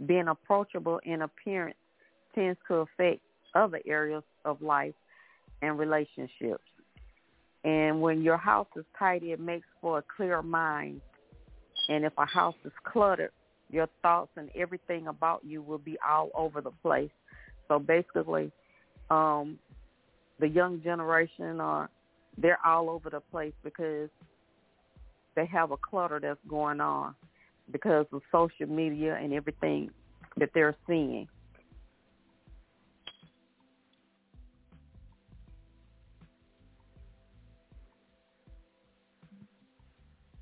[0.06, 1.78] Being approachable in appearance
[2.36, 3.22] tends to affect
[3.56, 4.94] other areas of life
[5.62, 6.64] and relationships.
[7.64, 11.02] And when your house is tidy, it makes for a clear mind.
[11.90, 13.32] And if a house is cluttered,
[13.70, 17.12] your thoughts and everything about you will be all over the place.
[17.68, 18.52] So basically,
[19.10, 19.60] um,
[20.40, 21.90] the young generation are
[22.38, 24.10] they're all over the place because
[25.36, 27.16] they have a clutter that's going on
[27.72, 29.90] because of social media and everything
[30.38, 31.28] that they're seeing.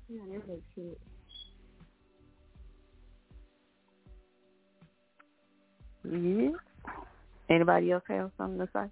[0.08, 1.05] Yeah, that makes sense.
[6.10, 6.50] Yeah.
[7.48, 8.90] Anybody else have something to say?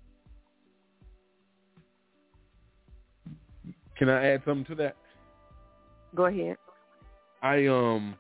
[3.96, 4.96] Can I add something to that?
[6.14, 6.56] Go ahead.
[7.42, 8.14] I um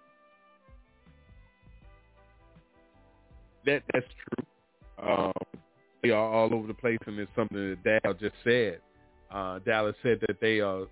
[3.64, 4.46] that that's true.
[5.08, 5.32] Um,
[6.02, 8.80] they are all over the place, and it's something that Dal just said.
[9.30, 10.86] Uh, Dallas said that they are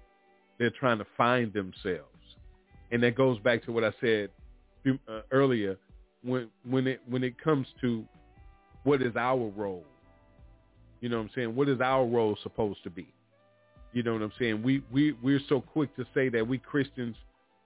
[0.59, 2.37] they're trying to find themselves,
[2.91, 4.31] and that goes back to what I said
[4.87, 5.77] uh, earlier
[6.25, 8.05] when when it when it comes to
[8.85, 9.85] what is our role.
[11.01, 11.55] You know what I'm saying?
[11.55, 13.13] What is our role supposed to be?
[13.93, 14.63] You know what I'm saying?
[14.63, 17.17] We we we're so quick to say that we Christians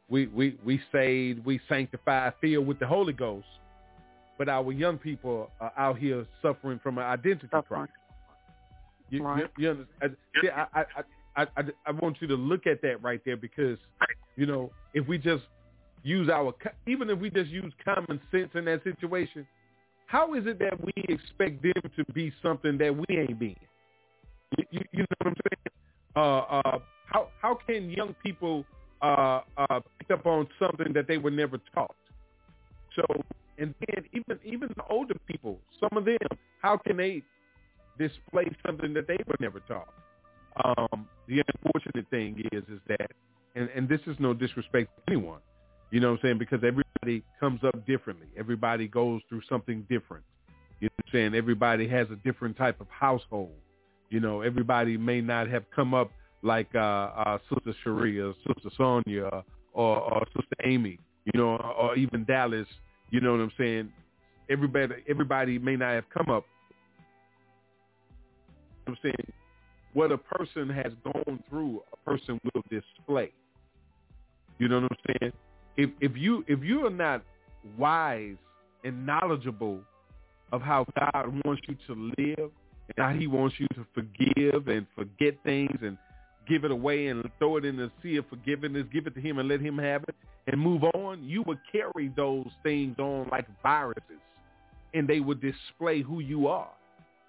[0.08, 3.46] we we we saved, we sanctified, filled with the Holy Ghost,
[4.38, 7.94] but our young people are out here suffering from an identity crisis.
[9.10, 9.44] You, right.
[9.56, 10.16] you, you understand?
[10.42, 10.84] See, I, I,
[11.36, 13.78] I, I, I want you to look at that right there because,
[14.36, 15.44] you know, if we just
[16.06, 16.54] use our
[16.86, 19.46] even if we just use common sense in that situation,
[20.06, 23.56] how is it that we expect them to be something that we ain't being?
[24.70, 25.74] You, you, know what I'm saying?
[26.14, 28.64] Uh, uh, how how can young people
[29.02, 31.96] uh, uh, pick up on something that they were never taught?
[32.94, 33.02] So,
[33.58, 36.18] and then even even the older people, some of them,
[36.62, 37.22] how can they
[37.98, 39.92] display something that they were never taught?
[40.64, 43.10] Um, the unfortunate thing is, is that,
[43.56, 45.40] and, and this is no disrespect to anyone,
[45.90, 46.38] you know what I'm saying?
[46.38, 48.26] Because everybody comes up differently.
[48.36, 50.24] Everybody goes through something different.
[50.80, 51.34] You know what I'm saying?
[51.34, 53.54] Everybody has a different type of household.
[54.10, 56.10] You know, everybody may not have come up
[56.42, 62.24] like uh, uh, Sister Sharia, Sister Sonia, or, or Sister Amy, you know, or even
[62.24, 62.66] Dallas.
[63.10, 63.92] You know what I'm saying?
[64.50, 66.44] Everybody, everybody may not have come up.
[68.86, 69.32] You know what I'm saying
[69.96, 73.32] what a person has gone through, a person will display.
[74.58, 75.32] You know what I'm saying?
[75.76, 77.22] If if you if you are not
[77.78, 78.36] wise
[78.84, 79.80] and knowledgeable
[80.52, 82.50] of how God wants you to live
[82.96, 85.98] and how he wants you to forgive and forget things and
[86.48, 89.38] give it away and throw it in the sea of forgiveness, give it to him
[89.38, 90.14] and let him have it
[90.46, 94.02] and move on, you will carry those things on like viruses
[94.94, 96.70] and they will display who you are.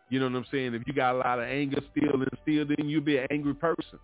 [0.09, 0.73] You know what I'm saying?
[0.73, 3.55] If you got a lot of anger still instilled in you, you'll be an angry
[3.55, 3.99] person.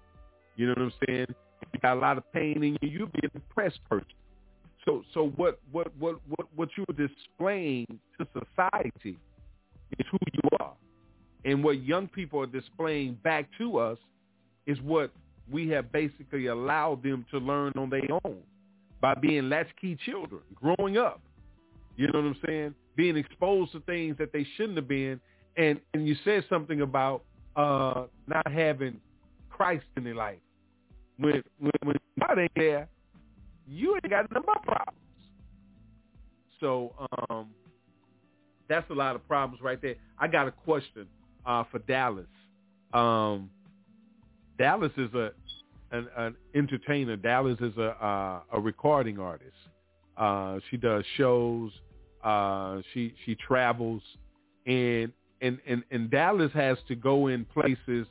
[0.56, 1.28] You know what I'm saying?
[1.30, 4.08] If you got a lot of pain in you, you'll be a depressed person.
[4.86, 9.18] So so what what what what what you're displaying to society
[9.98, 10.74] is who you are.
[11.46, 13.98] And what young people are displaying back to us
[14.66, 15.12] is what
[15.52, 18.38] we have basically allowed them to learn on their own
[19.02, 21.20] by being latchkey children, growing up.
[21.98, 22.76] You know what I'm saying?
[22.96, 25.20] Being exposed to things that they shouldn't have been
[25.58, 27.24] and and you said something about
[27.56, 29.00] uh not having
[29.50, 30.40] Christ in their life.
[31.18, 32.88] When when when God ain't there,
[33.68, 34.99] you ain't got but problems.
[36.59, 36.93] So
[37.30, 37.47] um
[38.70, 39.95] that's a lot of problems right there.
[40.20, 41.07] I got a question
[41.45, 42.28] uh for Dallas.
[42.93, 43.49] Um
[44.57, 45.32] Dallas is a
[45.91, 47.16] an, an entertainer.
[47.16, 49.55] Dallas is a uh, a recording artist.
[50.18, 51.72] Uh, she does shows.
[52.24, 54.01] Uh, she she travels,
[54.66, 55.11] and
[55.43, 58.07] and, and, and Dallas has to go in places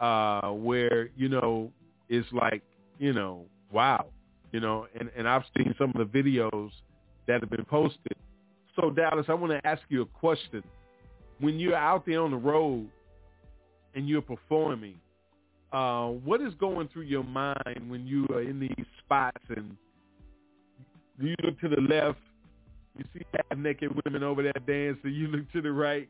[0.00, 1.70] uh, where, you know,
[2.08, 2.62] it's like,
[2.98, 4.06] you know, wow.
[4.52, 6.70] You know, and, and I've seen some of the videos
[7.26, 8.16] that have been posted.
[8.76, 10.62] So Dallas, I want to ask you a question.
[11.40, 12.88] When you're out there on the road
[13.94, 14.94] and you're performing,
[15.72, 19.76] uh, what is going through your mind when you are in these spots and
[21.18, 22.18] you look to the left,
[22.96, 26.08] you see half naked women over there dancing, you look to the right,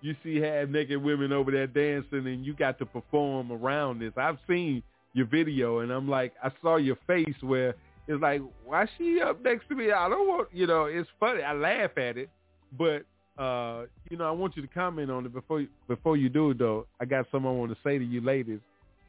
[0.00, 4.12] you see half naked women over there dancing and you got to perform around this.
[4.16, 4.82] I've seen
[5.12, 7.74] your video and I'm like, I saw your face where
[8.08, 9.92] it's like, why she up next to me?
[9.92, 11.42] I don't want, you know, it's funny.
[11.42, 12.30] I laugh at it,
[12.76, 13.04] but
[13.38, 16.86] uh, you know, I want you to comment on it before before you do though.
[17.00, 18.60] I got something I want to say to you ladies.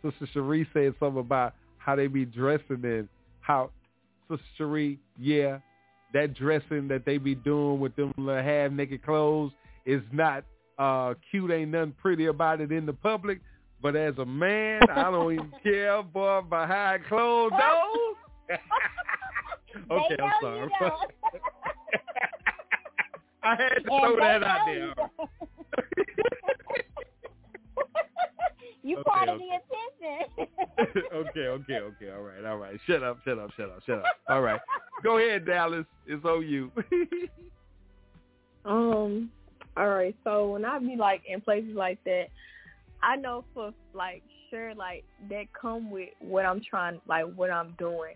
[0.02, 3.08] Sister Cherie said something about how they be dressing and
[3.42, 3.70] how
[4.30, 5.60] Sister Cherie, yeah,
[6.14, 9.52] that dressing that they be doing with them little half naked clothes
[9.86, 10.46] is not
[10.80, 13.40] uh, cute ain't nothing pretty about it in the public,
[13.84, 18.16] but as a man, I don't even care, boy, behind closed doors.
[19.92, 20.70] okay, I'm sorry.
[23.44, 24.96] I had to throw that out there.
[28.84, 29.44] you okay, part okay.
[29.44, 29.50] the
[30.08, 30.48] attention.
[31.14, 32.10] okay, okay, okay.
[32.16, 32.80] All right, all right.
[32.88, 34.06] Shut up, shut up, shut up, shut up.
[34.30, 34.62] All right.
[35.04, 35.86] Go ahead, Dallas.
[36.08, 36.72] It's on you.
[38.64, 39.30] Um,
[39.76, 40.16] all right.
[40.24, 42.28] So when I be like in places like that,
[43.04, 47.76] I know for like sure like that come with what I'm trying like what I'm
[47.78, 48.16] doing.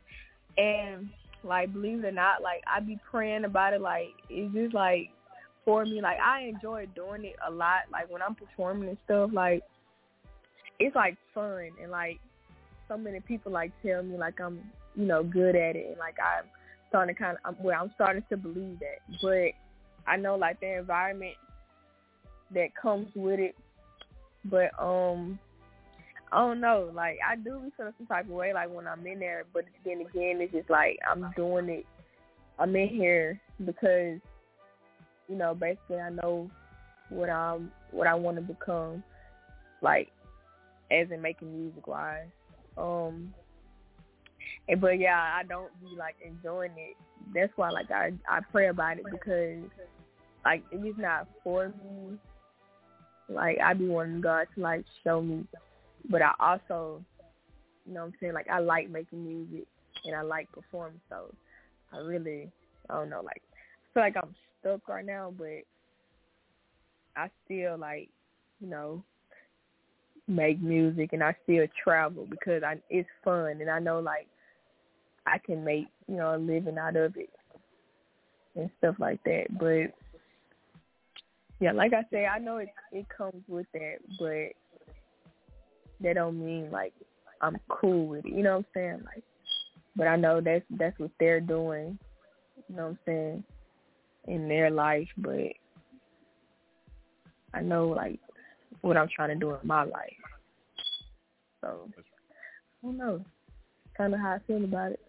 [0.57, 1.09] And
[1.43, 5.09] like believe it or not, like I be praying about it like it's just like
[5.65, 7.81] for me, like I enjoy doing it a lot.
[7.91, 9.61] Like when I'm performing and stuff, like
[10.79, 12.19] it's like fun and like
[12.87, 14.61] so many people like tell me like I'm,
[14.95, 16.45] you know, good at it and like I'm
[16.89, 19.19] starting to kind of well, I'm starting to believe that.
[19.21, 19.51] But
[20.09, 21.35] I know like the environment
[22.53, 23.55] that comes with it.
[24.49, 25.39] But um
[26.31, 29.05] I don't know, like I do be feeling some type of way like when I'm
[29.07, 31.85] in there, but then again it's just like I'm doing it
[32.59, 34.19] I'm in here because,
[35.29, 36.49] you know, basically I know
[37.09, 39.03] what I'm what I want to become,
[39.81, 40.11] like
[40.91, 42.27] as in making music wise.
[42.77, 43.33] Um
[44.67, 46.97] and but yeah, I don't be like enjoying it.
[47.33, 49.59] That's why like I I pray about it because
[50.43, 52.17] like it's not for me,
[53.29, 55.45] like I be wanting God to like show me.
[56.09, 57.03] But I also,
[57.85, 59.67] you know what I'm saying, like I like making music
[60.05, 61.33] and I like performing, so
[61.91, 62.49] I really
[62.89, 65.63] I don't know, like I feel like I'm stuck right now, but
[67.15, 68.09] I still like,
[68.61, 69.03] you know,
[70.27, 74.27] make music and I still travel because I it's fun and I know like
[75.25, 77.29] I can make, you know, a living out of it
[78.55, 79.45] and stuff like that.
[79.57, 79.93] But
[81.59, 84.53] yeah, like I say, I know it it comes with that, but
[86.01, 86.93] that don't mean like
[87.41, 88.33] I'm cool with it.
[88.33, 89.01] You know what I'm saying?
[89.05, 89.23] Like,
[89.95, 91.97] but I know that's that's what they're doing.
[92.69, 93.43] You know what I'm saying?
[94.27, 95.53] In their life, but
[97.53, 98.19] I know like
[98.81, 100.13] what I'm trying to do in my life.
[101.61, 101.89] So
[102.83, 103.25] don't know.
[103.97, 104.99] Kind of how I feel about it.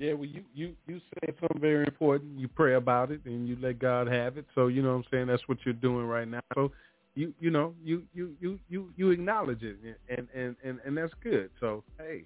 [0.00, 2.40] Yeah, well, you you you said something very important.
[2.40, 4.46] You pray about it and you let God have it.
[4.54, 5.26] So you know what I'm saying.
[5.26, 6.40] That's what you're doing right now.
[6.54, 6.72] So
[7.14, 9.76] you you know you you you you you acknowledge it
[10.08, 11.50] and and and and that's good.
[11.60, 12.24] So hey,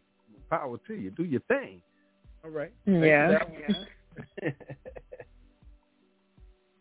[0.48, 1.10] power to you.
[1.10, 1.82] Do your thing.
[2.44, 2.72] All right.
[2.84, 3.40] Thank Yeah.
[4.40, 4.52] You,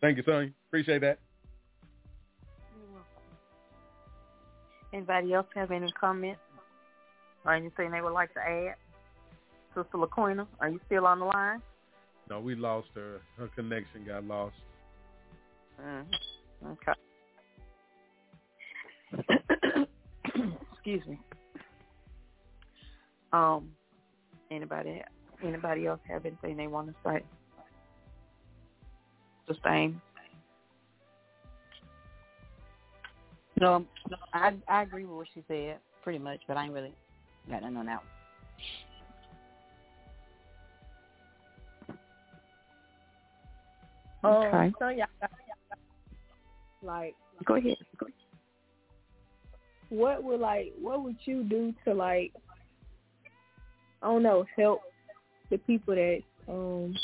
[0.00, 0.52] Thank you, Sonia.
[0.68, 1.18] Appreciate that.
[4.92, 6.40] Anybody else have any comments
[7.44, 8.76] or anything they would like to add?
[9.74, 11.60] Sister LaQuina, are you still on the line?
[12.30, 13.20] No, we lost her.
[13.36, 14.54] Her connection got lost.
[15.82, 16.06] Mm,
[16.72, 16.92] okay.
[20.72, 21.18] Excuse me.
[23.32, 23.70] Um,
[24.50, 25.02] anybody
[25.44, 27.22] anybody else have anything they want to say?
[29.48, 29.96] Just Amy.
[33.60, 33.84] No,
[34.32, 36.92] I I agree with what she said pretty much, but I ain't really
[37.50, 38.02] got nothing on that.
[44.24, 44.72] Um, Okay.
[44.78, 45.04] so yeah,
[46.82, 47.14] like
[47.44, 47.76] Go ahead.
[49.90, 52.32] what would like what would you do to like
[54.02, 54.80] I don't know help
[55.50, 56.94] the people that um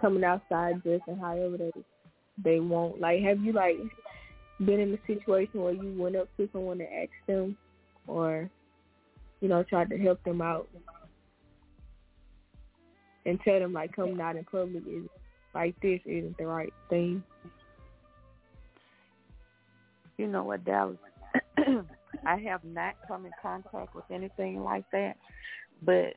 [0.00, 1.72] coming outside dressing however they
[2.42, 3.76] they want like have you like
[4.64, 7.56] been in a situation where you went up to someone and asked them
[8.06, 8.50] or
[9.40, 10.68] you know tried to help them out
[13.24, 15.08] and tell them like coming out in public is
[15.56, 17.24] like this isn't the right thing
[20.18, 20.98] You know what, Dallas?
[22.26, 25.16] I have not come in contact with anything like that,
[25.82, 26.14] but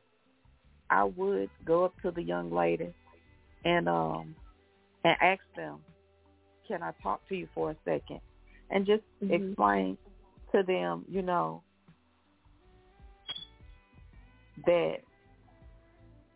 [0.90, 2.94] I would go up to the young lady
[3.66, 4.36] and um
[5.04, 5.84] and ask them,
[6.68, 8.22] "Can I talk to you for a second?
[8.72, 9.56] And just Mhm.
[9.56, 9.98] explain
[10.54, 11.64] to them, you know,
[14.66, 14.98] that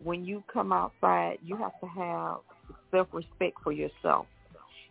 [0.04, 2.38] when you come outside, you have to have
[2.94, 4.28] self-respect for yourself.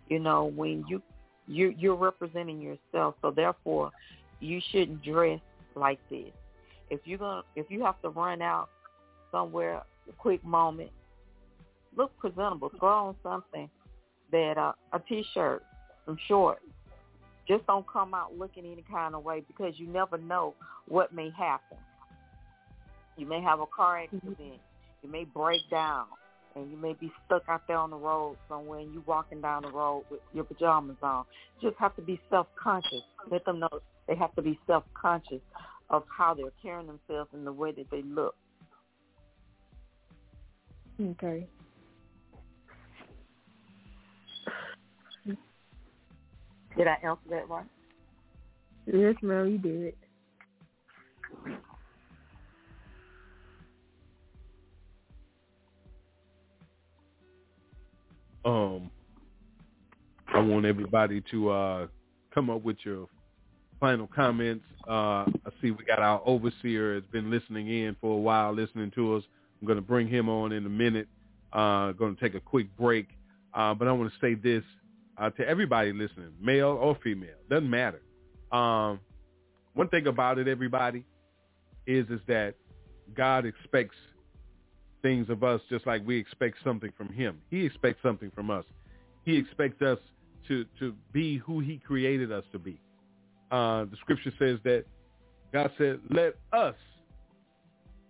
[0.09, 1.01] You know, when you
[1.47, 3.91] you you're representing yourself, so therefore
[4.41, 5.41] you shouldn't dress
[5.75, 6.33] like this.
[6.91, 8.69] If you're gonna if you have to run out
[9.31, 10.91] somewhere a quick moment,
[11.97, 12.71] look presentable.
[12.79, 13.71] Throw on something
[14.33, 15.63] that uh, a t-shirt,
[16.05, 16.63] some shorts.
[17.49, 20.55] Just don't come out looking any kind of way because you never know
[20.89, 21.79] what may happen.
[23.17, 24.61] You may have a car accident.
[25.03, 26.07] You may break down
[26.57, 29.63] and you may be stuck out there on the road somewhere and you walking down
[29.63, 31.25] the road with your pajamas on.
[31.61, 33.03] You just have to be self-conscious.
[33.31, 33.69] Let them know
[34.09, 35.41] they have to be self-conscious
[35.91, 38.35] of how they're carrying themselves and the way that they look.
[41.01, 41.49] okay
[46.77, 47.67] Did I answer that right?
[48.87, 49.95] yes ma'am you did
[58.45, 58.91] Um,
[60.29, 61.87] I want everybody to uh,
[62.35, 63.07] come up with your
[63.79, 64.65] final comments.
[64.89, 68.91] Uh, I see we got our overseer has been listening in for a while, listening
[68.95, 69.25] to us.
[69.61, 71.09] I'm going to bring him on in a minute.
[71.53, 73.09] Uh, going to take a quick break,
[73.55, 74.65] uh, but I want to say this
[75.19, 78.01] uh, to everybody listening, male or female, doesn't matter.
[78.51, 79.01] Um,
[79.75, 81.05] one thing about it, everybody,
[81.87, 82.55] is is that
[83.15, 83.97] God expects
[85.03, 87.39] things of us just like we expect something from him.
[87.51, 88.65] He expects something from us.
[89.25, 89.99] He expects us
[90.49, 92.81] to, to be who he created us to be.
[93.51, 94.85] Uh, the scripture says that
[95.53, 96.75] God said, let us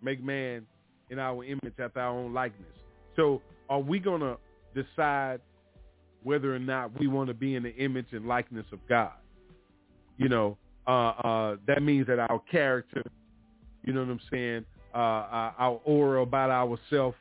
[0.03, 0.66] make man
[1.11, 2.72] in our image after our own likeness.
[3.16, 4.36] So are we going to
[4.74, 5.40] decide
[6.22, 9.12] whether or not we want to be in the image and likeness of God?
[10.16, 13.03] You know, uh, uh, that means that our character,
[13.84, 14.64] you know what I'm saying,
[14.95, 17.16] uh, uh, our aura about ourselves,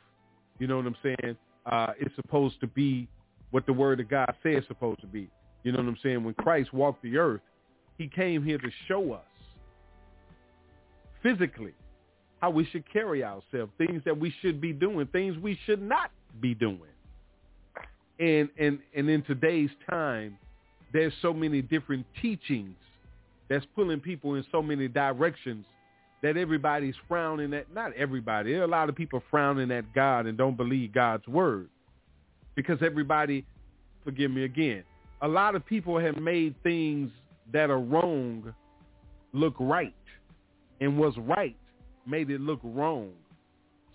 [0.58, 3.08] you know what I'm saying, uh, it's supposed to be
[3.50, 5.30] what the word of God says it's supposed to be.
[5.62, 6.24] You know what I'm saying?
[6.24, 7.42] When Christ walked the earth,
[7.98, 9.20] he came here to show us
[11.22, 11.74] physically
[12.40, 16.10] how we should carry ourselves, things that we should be doing, things we should not
[16.40, 16.80] be doing.
[18.18, 20.36] And and and in today's time,
[20.92, 22.76] there's so many different teachings
[23.48, 25.64] that's pulling people in so many directions
[26.22, 28.52] that everybody's frowning at not everybody.
[28.52, 31.68] There are a lot of people frowning at God and don't believe God's word.
[32.54, 33.44] Because everybody
[34.04, 34.84] forgive me again,
[35.22, 37.10] a lot of people have made things
[37.52, 38.54] that are wrong
[39.32, 39.94] look right.
[40.80, 41.56] And what's right
[42.06, 43.10] made it look wrong.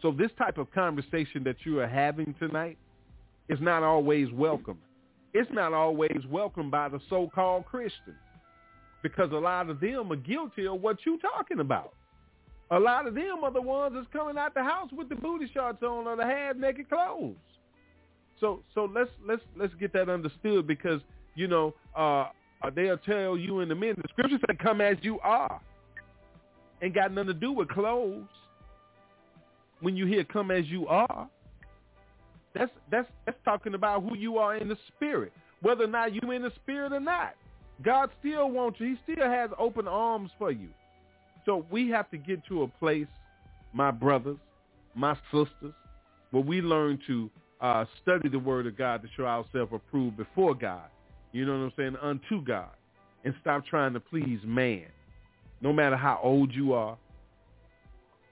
[0.02, 2.78] So this type of conversation that you are having tonight
[3.50, 4.78] is not always welcome.
[5.34, 8.18] It's not always welcome by the so-called Christians
[9.04, 11.94] because a lot of them are guilty of what you're talking about.
[12.72, 15.50] A lot of them are the ones that's coming out the house with the booty
[15.54, 17.36] shorts on or the half naked clothes.
[18.40, 21.02] So so let's let's let's get that understood because
[21.36, 22.28] you know uh,
[22.62, 25.62] uh they'll tell you in the men the scriptures say come as you are.
[26.82, 28.28] Ain't got nothing to do with clothes.
[29.80, 31.30] When you hear come as you are,
[32.54, 35.32] that's that's that's talking about who you are in the spirit.
[35.62, 37.34] Whether or not you in the spirit or not.
[37.84, 38.96] God still wants you.
[39.06, 40.70] He still has open arms for you.
[41.48, 43.08] So we have to get to a place,
[43.72, 44.38] my brothers,
[44.94, 45.74] my sisters,
[46.32, 47.32] where we learn to
[47.62, 50.90] uh, study the word of God to show ourselves approved before God.
[51.32, 51.96] You know what I'm saying?
[52.02, 52.70] Unto God.
[53.24, 54.88] And stop trying to please man.
[55.62, 56.98] No matter how old you are,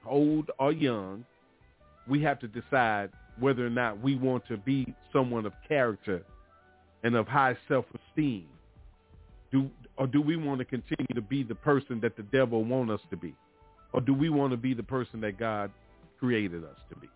[0.05, 1.25] old or young,
[2.07, 6.21] we have to decide whether or not we want to be someone of character
[7.03, 8.45] and of high self-esteem.
[9.51, 12.91] Do, or do we want to continue to be the person that the devil want
[12.91, 13.33] us to be?
[13.93, 15.71] Or do we want to be the person that God
[16.19, 17.07] created us to be?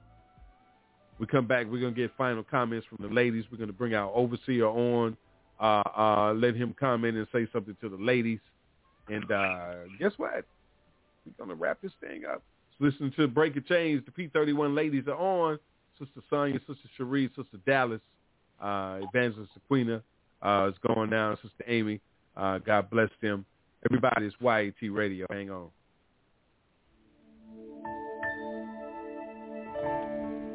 [1.19, 1.67] We come back.
[1.69, 3.43] We're going to get final comments from the ladies.
[3.51, 5.17] We're going to bring our overseer on,
[5.59, 8.39] uh, uh, let him comment and say something to the ladies.
[9.09, 10.45] And uh, guess what?
[11.25, 12.41] We're going to wrap this thing up.
[12.77, 14.03] So listen to Breaking Chains.
[14.05, 15.59] The P31 ladies are on.
[15.97, 17.99] Sister Sonia, Sister Cherie, Sister Dallas,
[18.61, 20.01] uh, Evangelist Aquina
[20.41, 21.35] uh, is going down.
[21.41, 21.99] Sister Amy.
[22.39, 23.45] Uh, God bless them.
[23.89, 25.25] Everybody, it's YAT Radio.
[25.29, 25.67] Hang on.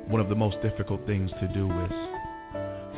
[0.09, 1.93] One of the most difficult things to do is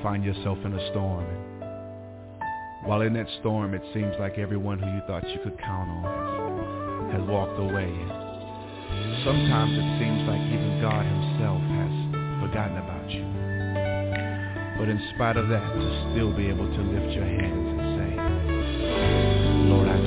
[0.05, 1.25] find yourself in a storm.
[1.25, 5.91] And while in that storm, it seems like everyone who you thought you could count
[5.91, 7.91] on has, walked away.
[9.25, 11.95] Sometimes it seems like even God himself has
[12.39, 13.27] forgotten about you.
[14.79, 17.86] But in spite of that, to still be able to lift your hands
[19.73, 20.06] and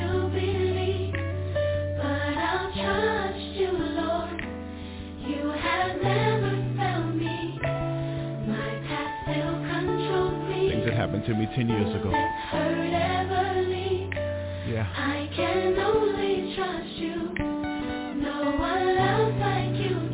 [0.00, 1.12] to believe.
[1.98, 4.40] But I'll trust you, Lord.
[5.28, 7.14] You have never felt
[11.36, 12.10] me 10 years ago.
[14.66, 14.86] Yeah.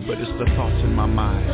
[0.07, 1.51] But it's the thoughts in my mind.
[1.51, 1.53] I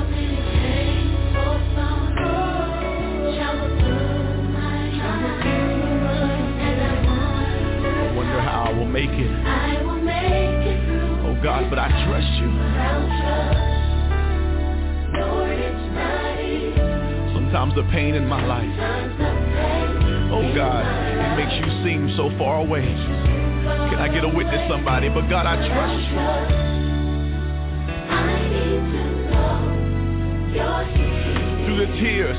[8.14, 9.30] wonder how I will make it.
[11.24, 12.50] Oh God, but I trust you.
[17.32, 18.68] Sometimes the pain in my life.
[20.30, 22.84] Oh God, it makes you seem so far away.
[22.84, 25.08] Can I get a witness, somebody?
[25.08, 26.61] But God, I trust you.
[30.52, 32.36] Through the tears.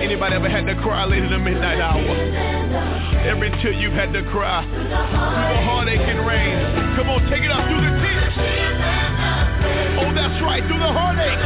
[0.00, 2.00] Anybody ever had to cry late in the midnight hour?
[3.28, 4.64] Every tear you've had to cry.
[4.64, 6.96] Through the heartache and rain.
[6.96, 8.32] Come on, take it up through the tears.
[10.00, 11.36] Oh, that's right, through the heartache.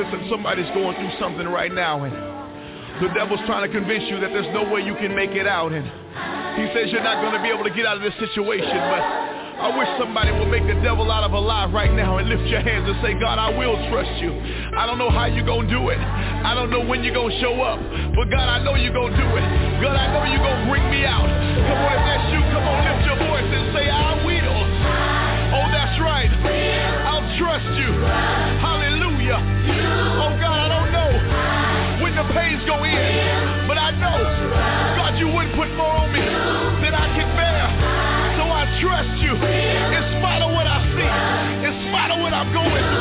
[0.00, 2.14] Listen, somebody's going through something right now and
[3.02, 5.72] the devil's trying to convince you that there's no way you can make it out
[5.72, 5.84] and
[6.56, 9.02] he says you're not going to be able to get out of this situation, but
[9.56, 12.44] I wish somebody would make the devil out of a lie right now and lift
[12.44, 14.28] your hands and say, God, I will trust you.
[14.76, 15.96] I don't know how you're going to do it.
[15.96, 17.80] I don't know when you're going to show up.
[18.12, 19.44] But God, I know you're going to do it.
[19.80, 21.24] God, I know you're going to bring me out.
[21.24, 24.60] Come on, if that's you, come on, lift your voice and say, I will.
[25.56, 26.28] Oh, that's right.
[27.08, 27.90] I'll trust you.
[28.60, 29.40] Hallelujah.
[30.20, 31.10] Oh, God, I don't know
[32.04, 33.64] when the pains go in.
[33.64, 34.20] But I know,
[35.00, 36.35] God, you wouldn't put more on me
[42.66, 42.95] going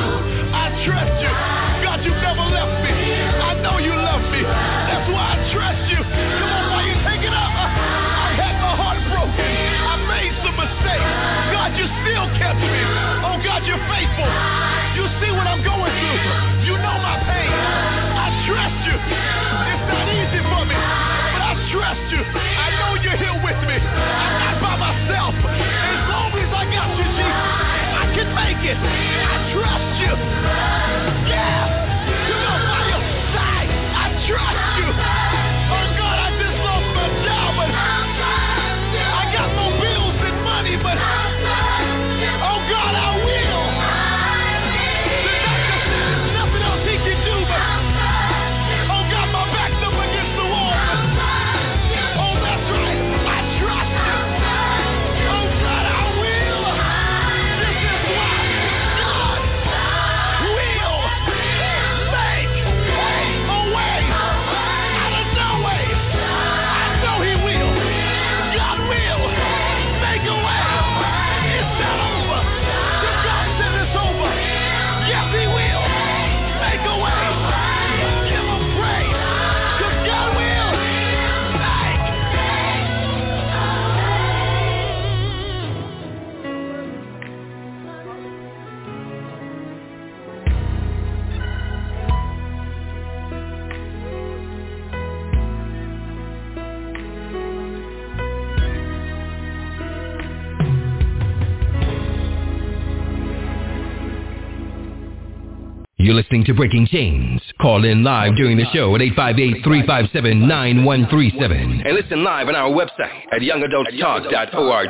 [106.36, 107.42] listening to Breaking Chains.
[107.62, 111.86] Call in live during the show at 858-357-9137.
[111.86, 114.90] And listen live on our website at youngadultstalk.org.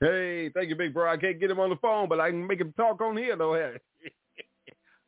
[0.00, 1.12] Hey, thank you, big bro.
[1.12, 3.36] I can't get him on the phone, but I can make him talk on here,
[3.36, 3.54] though.
[3.58, 3.76] okay,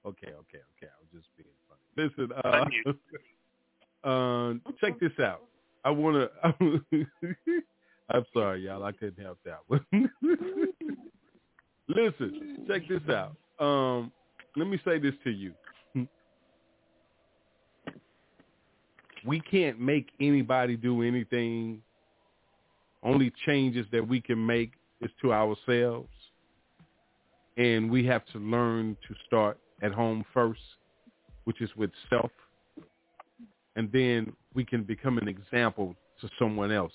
[0.05, 0.61] okay, okay.
[0.83, 1.81] I was just being funny.
[1.97, 2.31] Listen,
[4.05, 4.53] uh, uh,
[4.83, 5.45] check this out.
[5.83, 6.31] I want to.
[8.11, 8.85] I'm sorry, y'all.
[8.85, 9.87] I couldn't help that one.
[11.89, 13.35] Listen, check this out.
[13.59, 14.13] Um,
[14.57, 15.55] let me say this to you.
[19.25, 21.81] We can't make anybody do anything.
[23.05, 26.09] Only changes that we can make is to ourselves.
[27.57, 30.61] And we have to learn to start at home first,
[31.45, 32.33] which is with self.
[33.77, 36.93] And then we can become an example to someone else.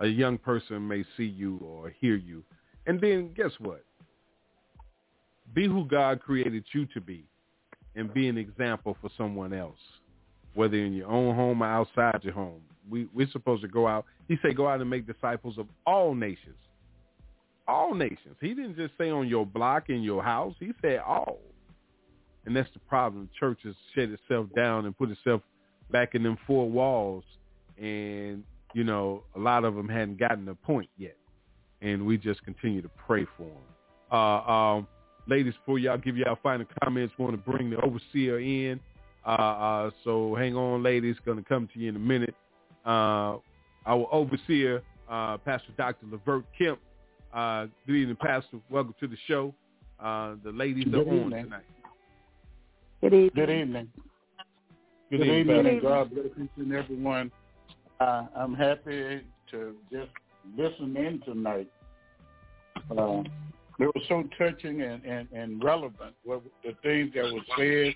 [0.00, 2.42] A young person may see you or hear you.
[2.86, 3.84] And then guess what?
[5.52, 7.24] Be who God created you to be
[7.96, 9.78] and be an example for someone else,
[10.54, 12.60] whether in your own home or outside your home.
[12.90, 14.04] We, we're supposed to go out.
[14.28, 16.56] He said go out and make disciples of all nations.
[17.66, 18.36] All nations.
[18.40, 20.54] He didn't just say on your block, in your house.
[20.60, 21.38] He said all.
[22.46, 23.30] And that's the problem.
[23.38, 25.40] Church has shut itself down and put itself
[25.90, 27.24] back in them four walls.
[27.78, 28.44] And,
[28.74, 31.16] you know, a lot of them hadn't gotten the point yet.
[31.80, 34.12] And we just continue to pray for them.
[34.12, 34.88] Uh, um,
[35.26, 38.80] ladies, before y'all give y'all final comments, want to bring the overseer in.
[39.26, 41.16] Uh, uh, so hang on, ladies.
[41.24, 42.34] Going to come to you in a minute.
[42.84, 43.38] Uh,
[43.86, 46.06] our overseer, uh, Pastor Dr.
[46.10, 46.78] Levert Kemp.
[47.32, 48.58] Uh, good evening, Pastor.
[48.70, 49.54] Welcome to the show.
[49.98, 51.44] Uh, the ladies Good are on evening.
[51.44, 51.62] tonight.
[53.00, 53.30] Good evening.
[53.34, 53.88] Good evening.
[55.10, 57.30] Good Good evening, evening, God bless each and everyone.
[58.00, 60.10] Uh, I'm happy to just
[60.56, 61.70] listen in tonight.
[63.78, 67.94] It was so touching and, and, and relevant, what the things that were said.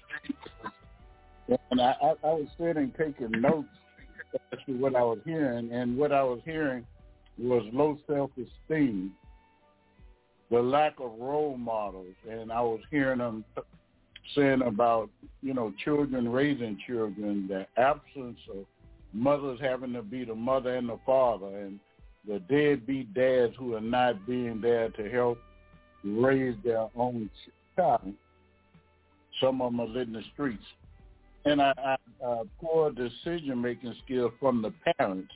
[1.70, 3.68] And I, I, I was sitting taking notes
[4.52, 6.84] as to what I was hearing, and what I was hearing
[7.38, 9.12] was low self-esteem,
[10.50, 13.44] the lack of role models, and I was hearing them
[14.34, 15.08] saying about
[15.42, 18.66] you know children raising children, the absence of
[19.12, 21.78] mothers having to be the mother and the father, and
[22.26, 25.38] the deadbeat dads who are not being there to help
[26.04, 27.30] raise their own
[27.76, 28.12] child.
[29.40, 30.64] Some of them are living in the streets,
[31.44, 35.32] and I, I uh, poor decision making skills from the parents,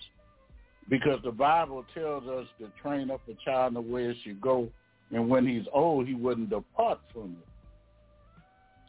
[0.89, 4.41] because the Bible tells us to train up a child in the way it should
[4.41, 4.69] go,
[5.13, 7.49] and when he's old, he wouldn't depart from it.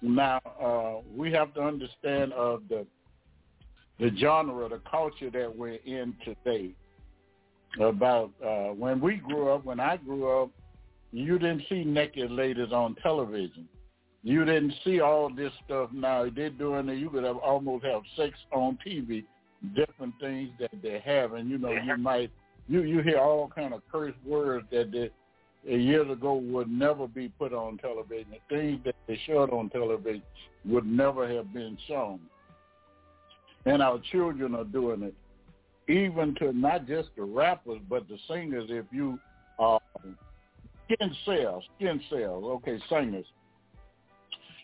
[0.02, 2.86] Now, uh, we have to understand of the
[4.00, 6.72] the genre, the culture that we're in today.
[7.80, 10.50] About uh, when we grew up, when I grew up,
[11.14, 13.68] you didn't see naked ladies on television.
[14.23, 16.27] You didn't see all this stuff now.
[16.34, 16.98] They're doing it.
[16.98, 19.23] You could have almost have sex on TV,
[19.76, 22.31] different things that they have, and you know you might
[22.68, 27.30] you you hear all kind of curse words that they, years ago would never be
[27.30, 28.27] put on television.
[28.49, 30.23] The things that they showed on television
[30.65, 32.19] would never have been shown
[33.65, 35.14] and our children are doing it,
[35.91, 38.65] even to not just the rappers but the singers.
[38.69, 39.19] If you
[40.85, 43.26] skin cells, skin cells, okay, singers.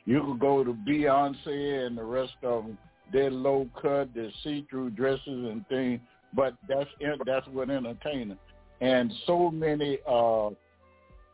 [0.06, 2.78] You could go to Beyonce and the rest of them.
[3.12, 6.00] They're low cut, they're see-through dresses and things,
[6.36, 6.90] but that's
[7.26, 8.38] that's what entertaining.
[8.82, 10.50] And so many uh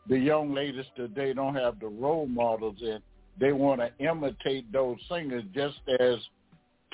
[0.08, 3.02] the young ladies today don't have the role models and
[3.38, 6.16] they want to imitate those singers just as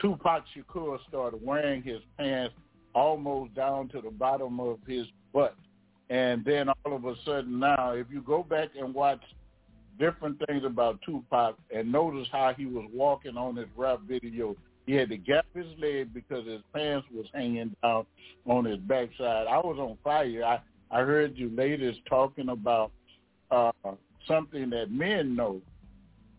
[0.00, 2.54] Tupac Shakur started wearing his pants
[2.94, 5.54] almost down to the bottom of his butt.
[6.10, 9.20] And then all of a sudden now, if you go back and watch
[9.98, 14.56] different things about Tupac and notice how he was walking on his rap video,
[14.86, 18.04] he had to gap his leg because his pants was hanging down
[18.46, 19.46] on his backside.
[19.46, 20.44] I was on fire.
[20.44, 20.60] I,
[20.90, 22.90] I heard you ladies talking about
[23.50, 23.72] uh,
[24.26, 25.60] something that men know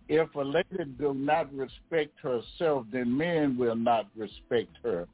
[0.10, 5.08] if a lady do not respect herself, then men will not respect her.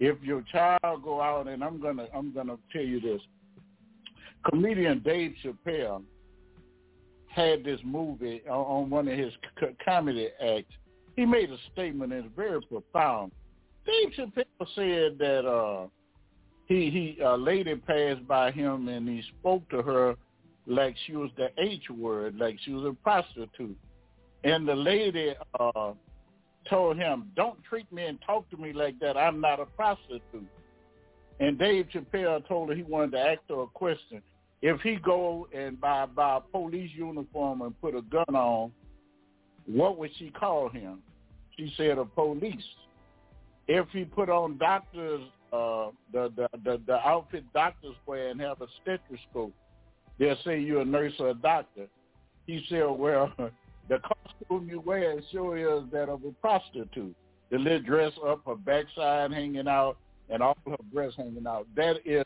[0.00, 3.20] If your child go out, and I'm gonna I'm gonna tell you this,
[4.48, 6.02] comedian Dave Chappelle
[7.28, 9.32] had this movie on one of his
[9.84, 10.72] comedy acts.
[11.16, 13.32] He made a statement and it's very profound.
[13.86, 15.86] Dave Chappelle said that uh,
[16.66, 20.16] he he a lady passed by him and he spoke to her
[20.66, 23.76] like she was the H word, like she was a prostitute.
[24.44, 25.92] And the lady uh,
[26.68, 29.16] told him, don't treat me and talk to me like that.
[29.16, 30.46] I'm not a prostitute.
[31.40, 34.22] And Dave Chappelle told her he wanted to ask her a question.
[34.62, 38.70] If he go and buy, buy a police uniform and put a gun on,
[39.66, 41.00] what would she call him?
[41.56, 42.62] She said a police.
[43.66, 45.22] If he put on doctor's
[45.52, 49.52] uh, the, the the the outfit doctors wear and have a stethoscope,
[50.18, 51.86] they'll say you're a nurse or a doctor.
[52.46, 53.32] He said, well,
[53.88, 57.14] the costume you wear sure is that of a prostitute.
[57.50, 59.98] The little dress up, her backside hanging out,
[60.30, 61.66] and all her breasts hanging out.
[61.76, 62.24] That is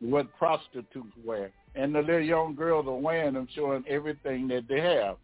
[0.00, 1.50] what prostitutes wear.
[1.74, 5.16] And the little young girls are wearing them, showing everything that they have.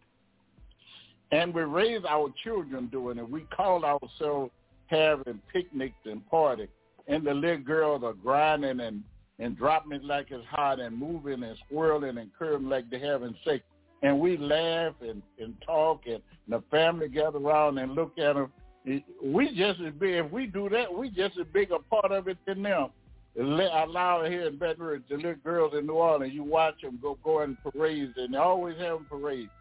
[1.31, 3.29] And we raise our children doing it.
[3.29, 4.51] We call ourselves
[4.85, 6.69] having picnics and parties.
[7.07, 9.03] And the little girls are grinding and,
[9.39, 13.35] and dropping it like it's hot and moving and swirling and curving like they're having
[13.43, 13.63] sex
[14.03, 18.51] and we laugh and, and talk and the family gather around and look at them.
[19.23, 22.27] We just as big, if we do that, we just as big a part of
[22.27, 22.89] it than them.
[23.39, 26.97] Allow it here in Baton Rouge, the little girls in New Orleans, you watch them
[27.01, 29.51] go go in parades, and they always have parades.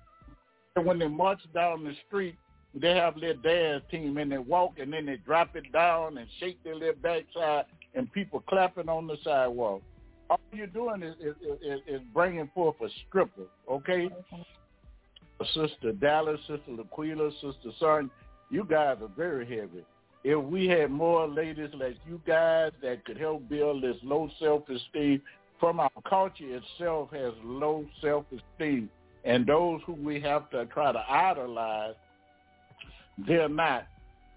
[0.76, 2.36] And when they march down the street,
[2.74, 6.26] they have their dance team, and they walk, and then they drop it down and
[6.40, 9.82] shake their little backside, and people clapping on the sidewalk
[10.30, 14.08] all you're doing is is, is, is bringing forth a stripper, okay?
[15.54, 18.10] Sister Dallas, Sister Laquila, Sister Son,
[18.50, 19.84] you guys are very heavy.
[20.24, 25.22] If we had more ladies like you guys that could help build this low self-esteem,
[25.60, 28.90] from our culture itself has low self-esteem,
[29.24, 31.94] and those who we have to try to idolize,
[33.26, 33.86] they're not.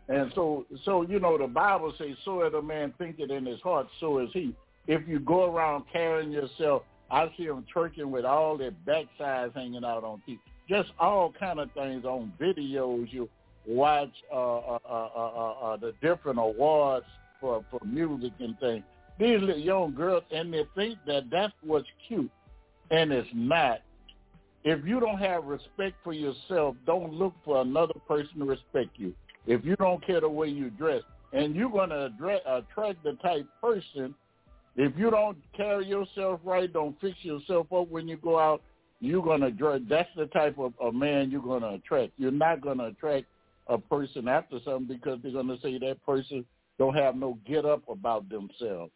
[0.07, 3.61] And so, so you know, the Bible says, "So is a man thinketh in his
[3.61, 4.56] heart, so is he."
[4.89, 6.81] if you go around carrying yourself,
[7.11, 10.39] I see them twerking with all their backsides hanging out on TV.
[10.68, 13.11] Just all kind of things on videos.
[13.11, 13.30] You
[13.69, 17.05] watch uh, uh, uh, uh, uh, the different awards
[17.39, 18.83] for for music and things.
[19.19, 22.31] These little young girls, and they think that that's what's cute,
[22.91, 23.81] and it's not.
[24.63, 29.13] If you don't have respect for yourself, don't look for another person to respect you.
[29.47, 31.01] If you don't care the way you dress,
[31.31, 32.11] and you're going to
[32.45, 34.15] attract the type person
[34.75, 38.61] if you don't carry yourself right, don't fix yourself up when you go out,
[39.01, 39.51] you're gonna
[39.89, 42.13] that's the type of, of man you're gonna attract.
[42.17, 43.25] You're not gonna attract
[43.69, 46.45] a person after something because they're gonna say that person
[46.77, 48.91] don't have no get up about themselves.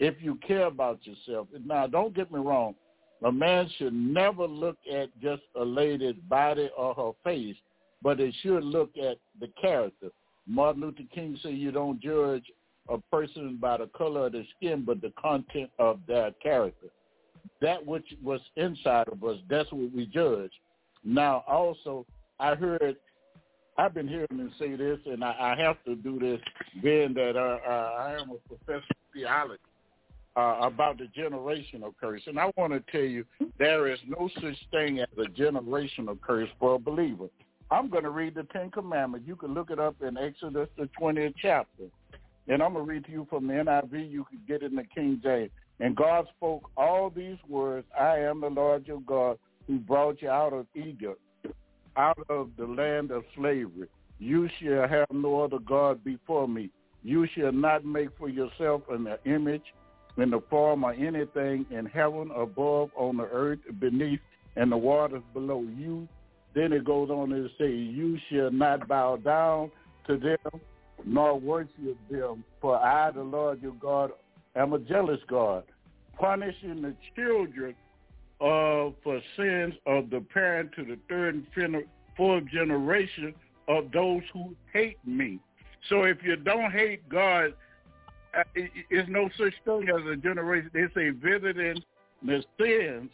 [0.00, 2.74] If you care about yourself, now don't get me wrong,
[3.22, 7.56] a man should never look at just a lady's body or her face,
[8.02, 10.08] but it should look at the character.
[10.46, 12.44] Martin Luther King said you don't judge
[12.88, 16.88] a person by the color of their skin, but the content of their character.
[17.60, 19.38] that which was inside of us.
[19.48, 20.50] That's what we judge.
[21.02, 22.04] Now, also,
[22.38, 22.96] I heard,
[23.76, 26.40] I've been hearing them say this, and I, I have to do this,
[26.82, 29.60] being that uh, uh, I am a professor of theology
[30.36, 32.22] uh, about the generational curse.
[32.26, 33.24] And I want to tell you,
[33.58, 37.28] there is no such thing as a generational curse for a believer.
[37.70, 39.26] I'm going to read the Ten Commandments.
[39.26, 41.84] You can look it up in Exodus, the 20th chapter.
[42.46, 44.10] And I'm going to read to you from the NIV.
[44.10, 45.50] You can get it in the King James.
[45.80, 50.28] And God spoke all these words, I am the Lord your God who brought you
[50.28, 51.20] out of Egypt,
[51.96, 53.88] out of the land of slavery.
[54.18, 56.70] You shall have no other God before me.
[57.02, 59.64] You shall not make for yourself an image
[60.16, 64.20] in the form of anything in heaven above, on the earth beneath,
[64.56, 66.08] and the waters below you.
[66.54, 69.72] Then it goes on to say, you shall not bow down
[70.06, 70.60] to them,
[71.04, 74.12] nor worship them, for I, the Lord your God,
[74.54, 75.64] am a jealous God,
[76.18, 77.74] punishing the children
[78.44, 81.84] of for sins of the parent to the third and
[82.14, 83.34] fourth generation
[83.68, 85.40] of those who hate me.
[85.88, 87.54] So if you don't hate God,
[88.38, 90.70] uh, it's no such thing as a generation.
[90.74, 91.82] They say visiting
[92.22, 93.10] the sins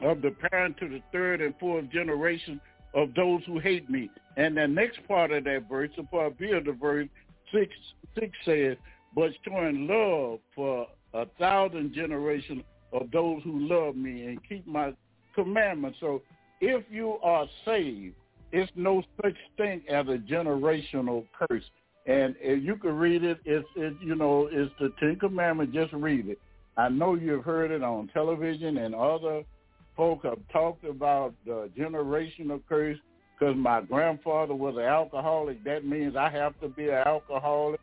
[0.00, 2.60] of the parent to the third and fourth generation
[2.94, 4.08] of those who hate me.
[4.36, 7.08] And the next part of that verse, the part B of the verse,
[7.52, 7.72] six
[8.16, 8.76] six says,
[9.16, 12.62] but showing love for a thousand generations
[12.92, 14.92] of those who love me and keep my
[15.34, 15.98] commandments.
[16.00, 16.22] So
[16.60, 18.14] if you are saved,
[18.52, 21.64] it's no such thing as a generational curse.
[22.06, 25.74] And if you can read it, it's it, you know, it's the Ten Commandments.
[25.74, 26.38] Just read it.
[26.76, 29.42] I know you've heard it on television and other
[29.96, 32.96] folk have talked about the generational curse
[33.38, 35.62] because my grandfather was an alcoholic.
[35.64, 37.80] That means I have to be an alcoholic.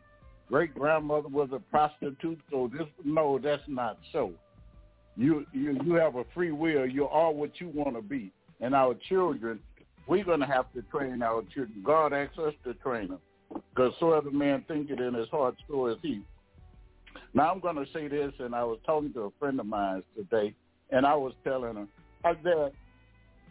[0.48, 2.40] Great grandmother was a prostitute.
[2.50, 4.32] So this no, that's not so.
[5.16, 6.86] You you you have a free will.
[6.86, 8.32] You are what you want to be.
[8.60, 9.60] And our children,
[10.06, 11.82] we're going to have to train our children.
[11.84, 13.20] God asks us to train them.
[13.70, 16.22] Because so other man thinketh in his heart, so is he.
[17.34, 20.02] Now I'm going to say this, and I was talking to a friend of mine
[20.16, 20.54] today,
[20.90, 22.72] and I was telling her that,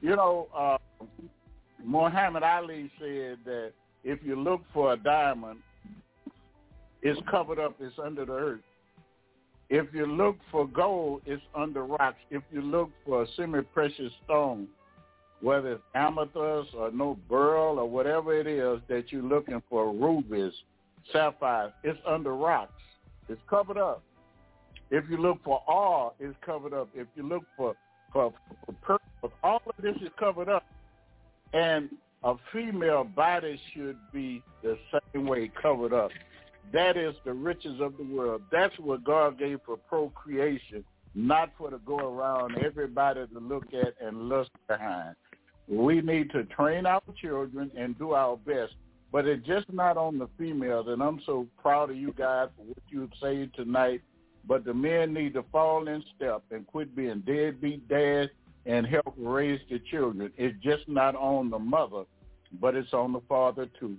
[0.01, 0.77] you know, uh,
[1.83, 3.71] Muhammad Ali said that
[4.03, 5.59] if you look for a diamond,
[7.01, 8.61] it's covered up, it's under the earth.
[9.75, 12.15] If you look for gold, it's under rocks.
[12.31, 14.69] If you look for a semi-precious stone,
[15.41, 20.53] whether it's amethyst or no beryl or whatever it is that you're looking for, rubies,
[21.11, 22.71] sapphires, it's under rocks.
[23.27, 24.01] It's covered up.
[24.91, 26.87] If you look for all, it's covered up.
[26.95, 27.75] If you look for
[28.13, 28.31] for,
[28.85, 28.99] for
[29.43, 30.63] all of this is covered up.
[31.51, 31.89] And
[32.23, 34.77] a female body should be the
[35.13, 36.11] same way covered up.
[36.73, 38.41] That is the riches of the world.
[38.51, 40.83] That's what God gave for procreation,
[41.13, 45.15] not for to go around everybody to look at and lust behind.
[45.67, 48.73] We need to train our children and do our best.
[49.11, 52.63] But it's just not on the females, and I'm so proud of you guys for
[52.63, 54.01] what you've said tonight.
[54.47, 58.31] But the men need to fall in step and quit being deadbeat dads
[58.65, 60.31] and help raise the children.
[60.37, 62.03] It's just not on the mother,
[62.59, 63.97] but it's on the father too.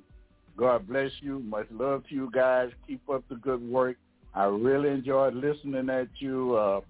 [0.56, 1.40] God bless you.
[1.40, 2.70] Much love to you guys.
[2.86, 3.96] Keep up the good work.
[4.34, 6.56] I really enjoyed listening at you.
[6.56, 6.80] Uh,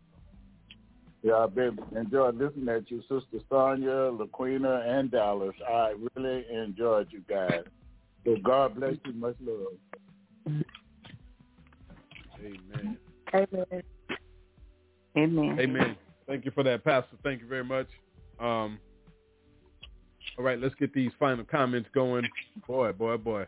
[1.22, 5.54] yeah, I've been enjoyed listening at you, Sister Sonia, LaQuina, and Dallas.
[5.68, 7.62] I really enjoyed you guys.
[8.24, 9.12] So God bless you.
[9.12, 10.62] Much love.
[12.38, 12.98] Amen.
[13.34, 13.82] Amen.
[15.16, 15.58] Amen.
[15.58, 15.96] Amen.
[16.26, 17.16] Thank you for that, Pastor.
[17.22, 17.88] Thank you very much.
[18.38, 18.78] Um,
[20.38, 22.28] all right, let's get these final comments going.
[22.66, 23.46] Boy, boy, boy.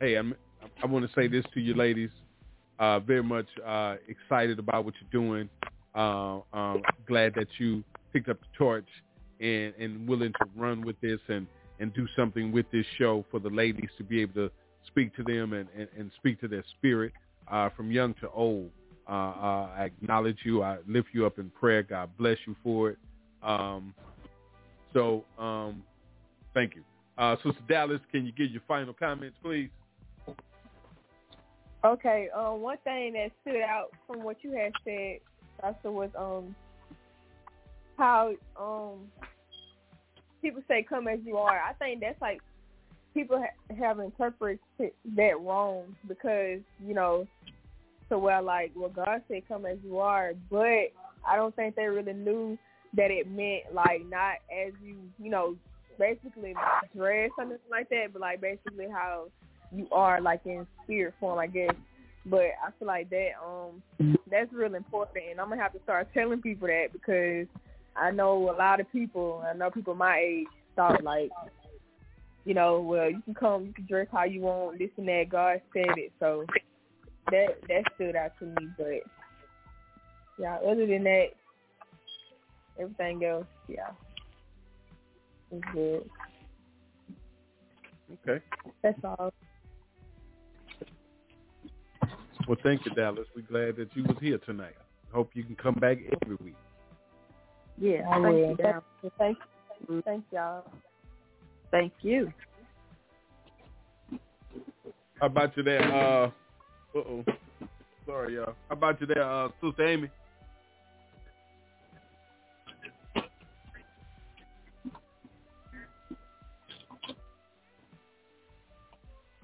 [0.00, 0.34] Hey, I'm,
[0.82, 2.08] I want to say this to you ladies.
[2.78, 5.46] Uh, very much uh, excited about what you're doing.
[5.94, 8.86] Uh, um, glad that you picked up the torch
[9.40, 11.46] and, and willing to run with this and,
[11.80, 14.50] and do something with this show for the ladies to be able to
[14.86, 17.12] speak to them and, and, and speak to their spirit
[17.52, 18.70] uh, from young to old.
[19.06, 20.62] Uh, uh, I acknowledge you.
[20.62, 21.82] I lift you up in prayer.
[21.82, 22.98] God bless you for it.
[23.42, 23.92] Um,
[24.94, 25.82] so um,
[26.54, 26.84] thank you.
[27.18, 29.68] Uh, Sister Dallas, can you give your final comments, please?
[31.84, 32.28] Okay.
[32.36, 35.18] Um, one thing that stood out from what you had said,
[35.60, 36.54] Pastor, was um
[37.96, 39.10] how um
[40.42, 42.40] people say "come as you are." I think that's like
[43.14, 47.26] people ha- have interpreted that wrong because you know,
[48.08, 50.92] so well like well God said "come as you are," but
[51.26, 52.58] I don't think they really knew
[52.94, 55.56] that it meant like not as you you know
[55.98, 56.54] basically
[56.94, 59.28] dress something like that, but like basically how
[59.72, 61.74] you are like in spirit form, I guess.
[62.26, 63.82] But I feel like that um
[64.30, 67.46] that's real important, and I'm gonna have to start telling people that because
[67.96, 69.42] I know a lot of people.
[69.48, 71.30] I know people my age thought like,
[72.44, 75.28] you know, well you can come, you can dress how you want, this and that.
[75.30, 76.44] God said it, so
[77.30, 78.68] that that stood out to me.
[78.76, 79.02] But
[80.38, 81.28] yeah, other than that,
[82.78, 83.90] everything else, yeah,
[85.50, 86.08] it's good.
[88.28, 88.44] Okay.
[88.82, 89.32] That's all.
[92.48, 93.26] Well, thank you, Dallas.
[93.34, 94.74] We're glad that you was here tonight.
[95.12, 96.56] Hope you can come back every week.
[97.78, 98.34] Yeah, I thank will.
[98.34, 98.56] you,
[99.18, 99.38] Thank,
[99.88, 100.64] thank, thank y'all.
[101.70, 102.32] Thank you.
[105.20, 105.82] How about you there?
[105.82, 106.30] Uh
[106.96, 107.24] oh.
[108.06, 108.54] Sorry, y'all.
[108.68, 110.10] How about you there, uh, Sister Amy?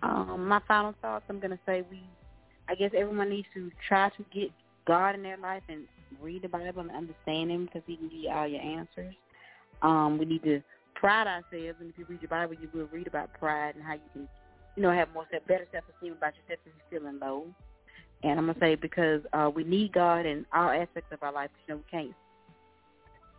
[0.02, 1.24] Um, my final thoughts.
[1.28, 2.00] I'm gonna say we,
[2.68, 4.50] I guess everyone needs to try to get
[4.86, 5.84] God in their life and
[6.20, 9.14] read the Bible and understand Him because He can give you all your answers.
[9.82, 10.62] Um, we need to
[10.94, 13.94] pride ourselves, and if you read your Bible, you will read about pride and how
[13.94, 14.28] you can,
[14.76, 17.44] you know, have more better self-esteem about yourself if you're feeling low.
[18.22, 21.50] And I'm gonna say because uh, we need God in all aspects of our life.
[21.66, 22.14] You know, we can't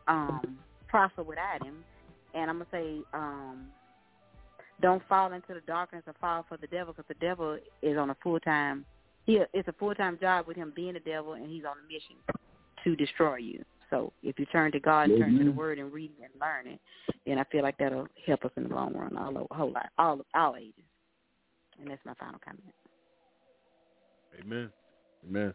[0.08, 1.84] um, prosper without Him.
[2.34, 3.68] And I'm gonna say, um,
[4.82, 8.12] don't fall into the darkness or fall for the devil because the devil is on
[8.12, 8.86] a full time.
[9.28, 11.94] He it's a full time job with him being the devil, and he's on a
[11.94, 12.16] mission
[12.84, 13.64] to destroy you.
[13.90, 16.74] So if you turn to God, and turn to the Word, and read and learn
[16.74, 16.80] it,
[17.26, 19.90] then I feel like that'll help us in the long run, all over, whole lot,
[19.98, 20.74] all all ages.
[21.80, 22.74] And that's my final comment.
[24.42, 24.70] Amen.
[25.28, 25.54] Amen.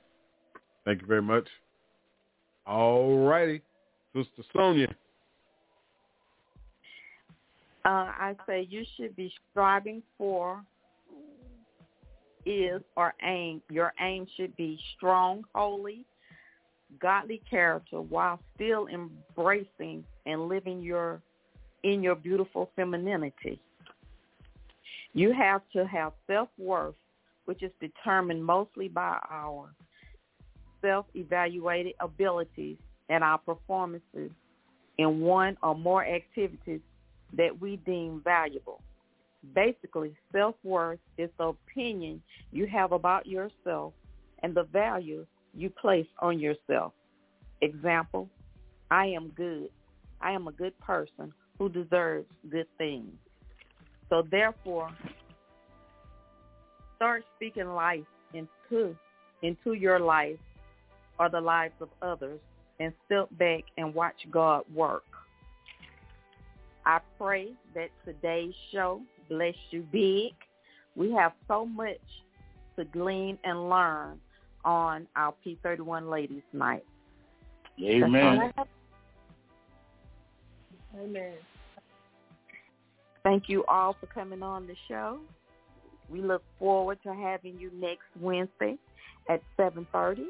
[0.85, 1.49] Thank you very much.
[2.67, 3.63] All righty.
[4.15, 4.95] Sister Sonia.
[7.85, 10.63] Uh, I say you should be striving for
[12.45, 13.63] is or aim.
[13.71, 16.05] Your aim should be strong, holy,
[17.01, 21.21] godly character while still embracing and living your
[21.83, 23.61] in your beautiful femininity.
[25.15, 26.95] You have to have self-worth,
[27.45, 29.69] which is determined mostly by our
[30.81, 32.77] self-evaluated abilities
[33.09, 34.31] and our performances
[34.99, 36.81] in one or more activities
[37.37, 38.81] that we deem valuable.
[39.55, 43.93] Basically, self-worth is the opinion you have about yourself
[44.43, 46.93] and the value you place on yourself.
[47.61, 48.29] Example,
[48.91, 49.69] I am good.
[50.21, 53.13] I am a good person who deserves good things.
[54.09, 54.91] So therefore,
[56.97, 58.97] start speaking life into
[59.43, 60.39] into your life
[61.19, 62.41] or the lives of others
[62.79, 65.05] and step back and watch God work.
[66.85, 69.01] I pray that today's show
[69.33, 70.33] bless you big.
[70.95, 71.97] We have so much
[72.77, 74.21] to glean and learn
[74.65, 76.85] on our P31 Ladies Night.
[77.83, 78.53] Amen.
[81.01, 81.33] Amen.
[83.25, 85.19] Thank you all for coming on the show.
[86.11, 88.77] We look forward to having you next Wednesday
[89.31, 90.25] at 7.30.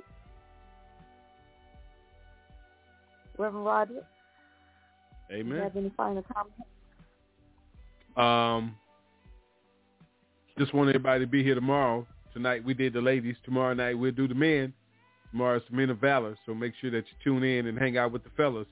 [3.38, 4.04] Reverend Roderick,
[5.28, 5.62] do you Amen.
[5.62, 6.62] have any final comments?
[8.16, 8.76] Um,
[10.58, 12.06] just want everybody to be here tomorrow.
[12.32, 13.36] Tonight we did the ladies.
[13.44, 14.72] Tomorrow night we'll do the men.
[15.30, 16.36] Tomorrow's the men of valor.
[16.46, 18.66] So make sure that you tune in and hang out with the fellas.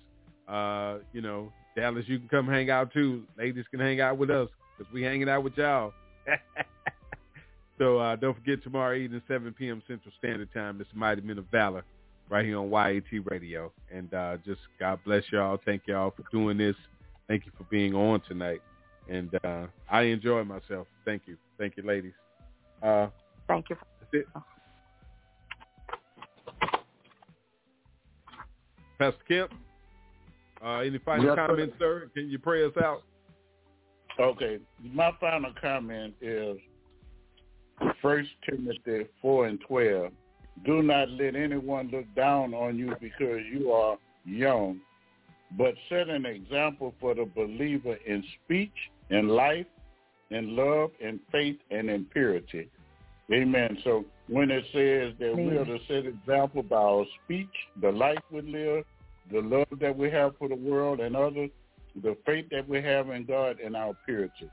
[0.48, 3.24] Uh, you know, Dallas, you can come hang out too.
[3.38, 5.92] Ladies can hang out with us because we hanging out with y'all.
[7.78, 9.82] so uh, don't forget tomorrow evening, 7 p.m.
[9.86, 10.80] Central Standard Time.
[10.80, 11.84] It's Mighty Men of Valor
[12.28, 13.72] right here on YAT Radio.
[13.92, 15.58] And uh, just God bless y'all.
[15.64, 16.76] Thank y'all for doing this.
[17.28, 18.60] Thank you for being on tonight.
[19.08, 20.86] And uh, I enjoy myself.
[21.04, 21.36] Thank you.
[21.58, 22.12] Thank you, ladies.
[22.82, 23.08] Uh,
[23.48, 23.76] Thank you.
[24.00, 24.26] that's it.
[28.98, 29.50] Pastor Kemp,
[30.64, 31.46] uh, any final Yes, sir.
[31.46, 32.10] comments, sir?
[32.14, 33.02] Can you pray us out?
[34.18, 36.58] Okay, my final comment is
[38.02, 40.12] First Timothy four and twelve.
[40.66, 43.96] Do not let anyone look down on you because you are
[44.26, 44.80] young,
[45.56, 48.72] but set an example for the believer in speech,
[49.10, 49.66] in life,
[50.30, 52.68] in love, in faith, and in purity.
[53.32, 53.78] Amen.
[53.84, 57.48] So when it says that we are to set example by our speech,
[57.80, 58.84] the life we live,
[59.30, 61.50] the love that we have for the world and others,
[62.02, 64.50] the faith that we have in God, and our purity.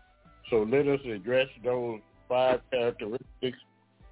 [0.49, 1.99] So let us address those
[2.29, 3.57] five characteristics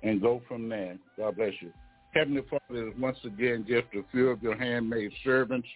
[0.03, 0.97] and go from there.
[1.17, 1.71] God bless you.
[2.13, 5.67] Heavenly Father, once again, just a few of your handmaid servants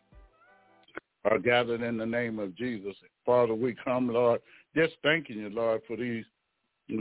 [1.25, 2.95] are gathered in the name of Jesus.
[3.25, 4.41] Father, we come, Lord,
[4.75, 6.25] just thanking you, Lord, for these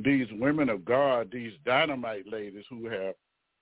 [0.04, 3.14] these women of God, these dynamite ladies who have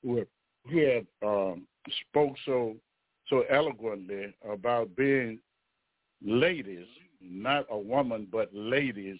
[0.03, 0.27] who have
[0.69, 1.67] who have um,
[2.09, 2.75] spoke so
[3.29, 5.39] so eloquently about being
[6.25, 6.87] ladies,
[7.21, 9.19] not a woman, but ladies,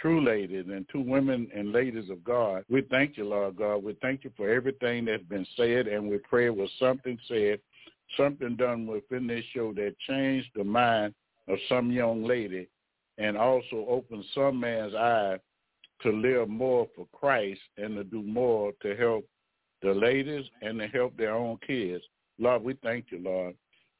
[0.00, 2.64] true ladies, and two women and ladies of God.
[2.68, 3.82] We thank you, Lord God.
[3.82, 7.60] We thank you for everything that's been said, and we pray it was something said,
[8.16, 11.14] something done within this show that changed the mind
[11.48, 12.68] of some young lady
[13.18, 15.38] and also opened some man's eye
[16.02, 19.26] to live more for Christ and to do more to help
[19.82, 22.02] the ladies and to help their own kids.
[22.38, 23.54] Lord, we thank you, Lord.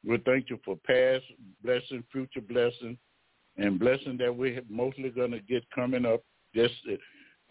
[0.06, 1.24] We thank you for past
[1.62, 2.96] blessing, future blessing,
[3.58, 6.22] and blessing that we're mostly going to get coming up.
[6.54, 6.74] Just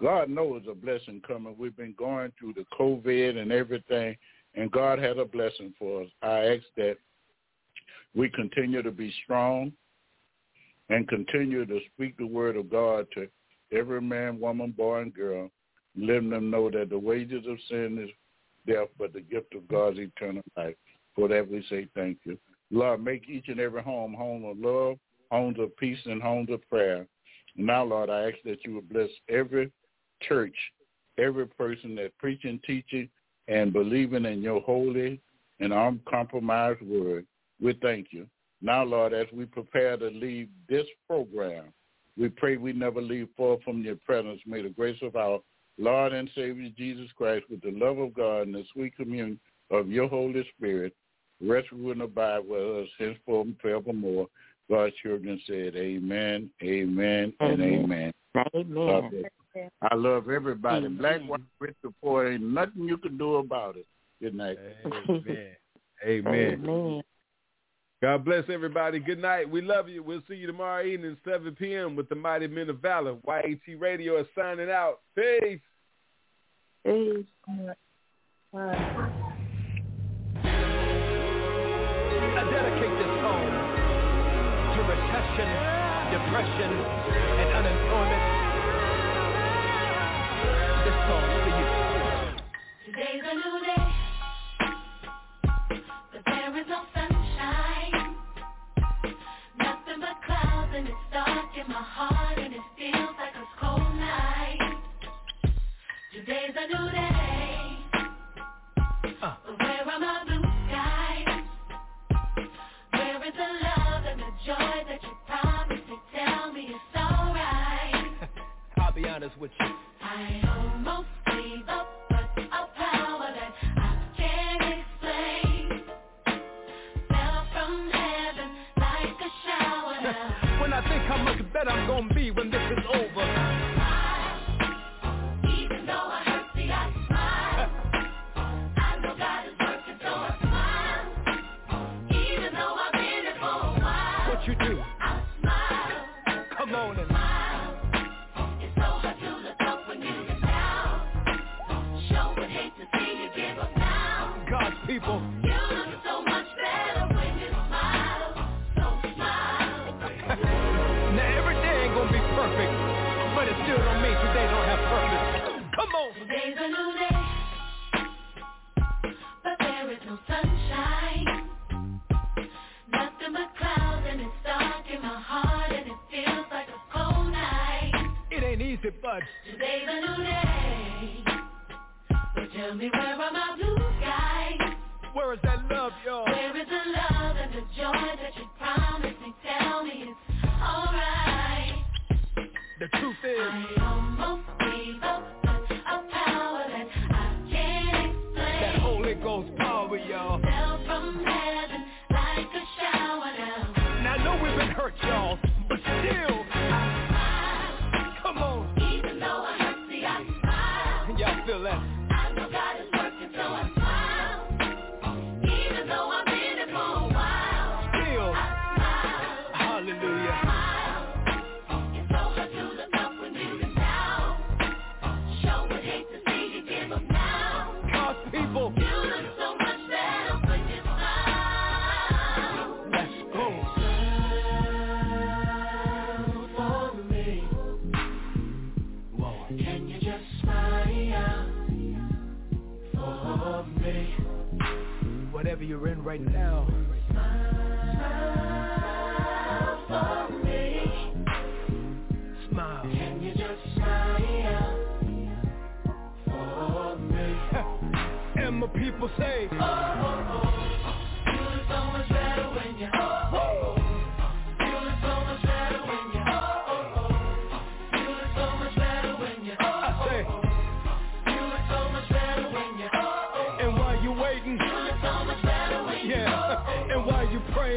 [0.02, 1.56] God knows a blessing coming.
[1.58, 4.16] We've been going through the COVID and everything,
[4.56, 6.10] and God had a blessing for us.
[6.22, 6.98] I ask that
[8.16, 9.72] we continue to be strong
[10.90, 13.28] and continue to speak the word of God to
[13.72, 15.50] every man, woman, boy, and girl,
[15.96, 18.10] letting them know that the wages of sin is
[18.68, 20.76] death, but the gift of God's eternal life.
[21.16, 22.38] For that we say thank you.
[22.72, 24.98] Lord, make each and every home home of love,
[25.32, 27.08] homes of peace, and homes of prayer.
[27.56, 29.72] Now, Lord, I ask that you would bless every
[30.22, 30.56] church,
[31.18, 33.10] every person that preaching, teaching,
[33.50, 35.20] and believing in your holy
[35.60, 37.26] and uncompromised word.
[37.62, 38.28] We thank you.
[38.62, 41.66] Now, Lord, as we prepare to leave this program,
[42.18, 44.40] we pray we never leave far from your presence.
[44.46, 45.40] May the grace of our
[45.78, 49.40] Lord and Savior Jesus Christ with the love of God and the sweet communion
[49.72, 50.94] of your Holy Spirit
[51.42, 54.28] rest, rule, and abide with us henceforth and forevermore.
[54.70, 58.12] God's children said amen, amen, and amen.
[58.36, 59.26] Amen.
[59.82, 60.86] I love everybody.
[60.86, 60.98] Amen.
[60.98, 63.86] Black, white, rich, or poor, ain't nothing you can do about it.
[64.22, 64.58] Good night.
[64.86, 65.56] Amen.
[66.06, 66.62] Amen.
[66.64, 67.02] Amen.
[68.02, 69.00] God bless everybody.
[69.00, 69.50] Good night.
[69.50, 70.02] We love you.
[70.02, 71.98] We'll see you tomorrow evening, 7 p.m.
[71.98, 73.18] with the Mighty Men of Valor.
[73.28, 75.02] YAT Radio is signing out.
[75.16, 75.60] Peace.
[76.86, 77.26] Peace.
[77.60, 77.76] I
[82.50, 83.44] dedicate this song
[84.74, 85.50] to recession,
[86.16, 88.19] depression, and unemployment.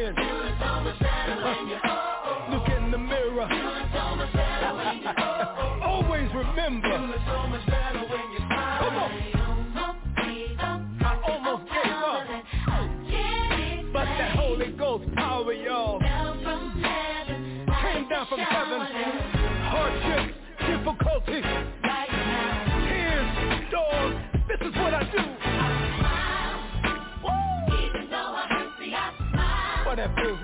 [0.03, 0.17] You look
[8.09, 8.79] when you smile.
[8.83, 9.11] Come on.
[10.99, 12.27] I almost gave up,
[13.93, 16.09] but that Holy Ghost power, y'all, came
[18.09, 18.81] down from heaven.
[19.71, 20.33] Hardships,
[20.67, 21.45] difficulties,
[29.95, 30.39] that feels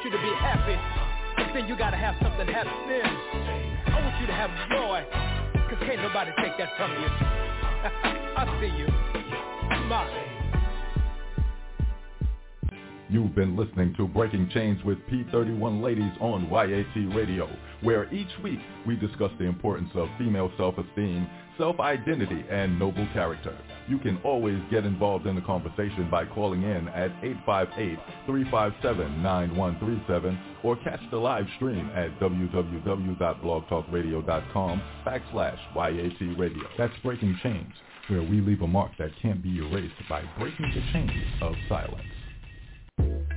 [0.00, 0.76] want you to be happy,
[1.36, 3.02] but then you gotta have something happening.
[3.04, 5.04] I want you to have joy,
[5.68, 7.06] cause can't nobody take that from you.
[8.36, 8.86] I see you.
[9.86, 10.08] Smile.
[13.10, 17.50] You've been listening to Breaking Chains with P31 Ladies on YAT Radio,
[17.82, 21.28] where each week we discuss the importance of female self-esteem,
[21.58, 23.58] self-identity, and noble character.
[23.90, 27.10] You can always get involved in the conversation by calling in at
[28.28, 36.62] 858-357-9137 or catch the live stream at www.blogtalkradio.com backslash YAT Radio.
[36.78, 37.72] That's Breaking Chains,
[38.06, 41.10] where we leave a mark that can't be erased by breaking the chains
[41.42, 42.09] of silence.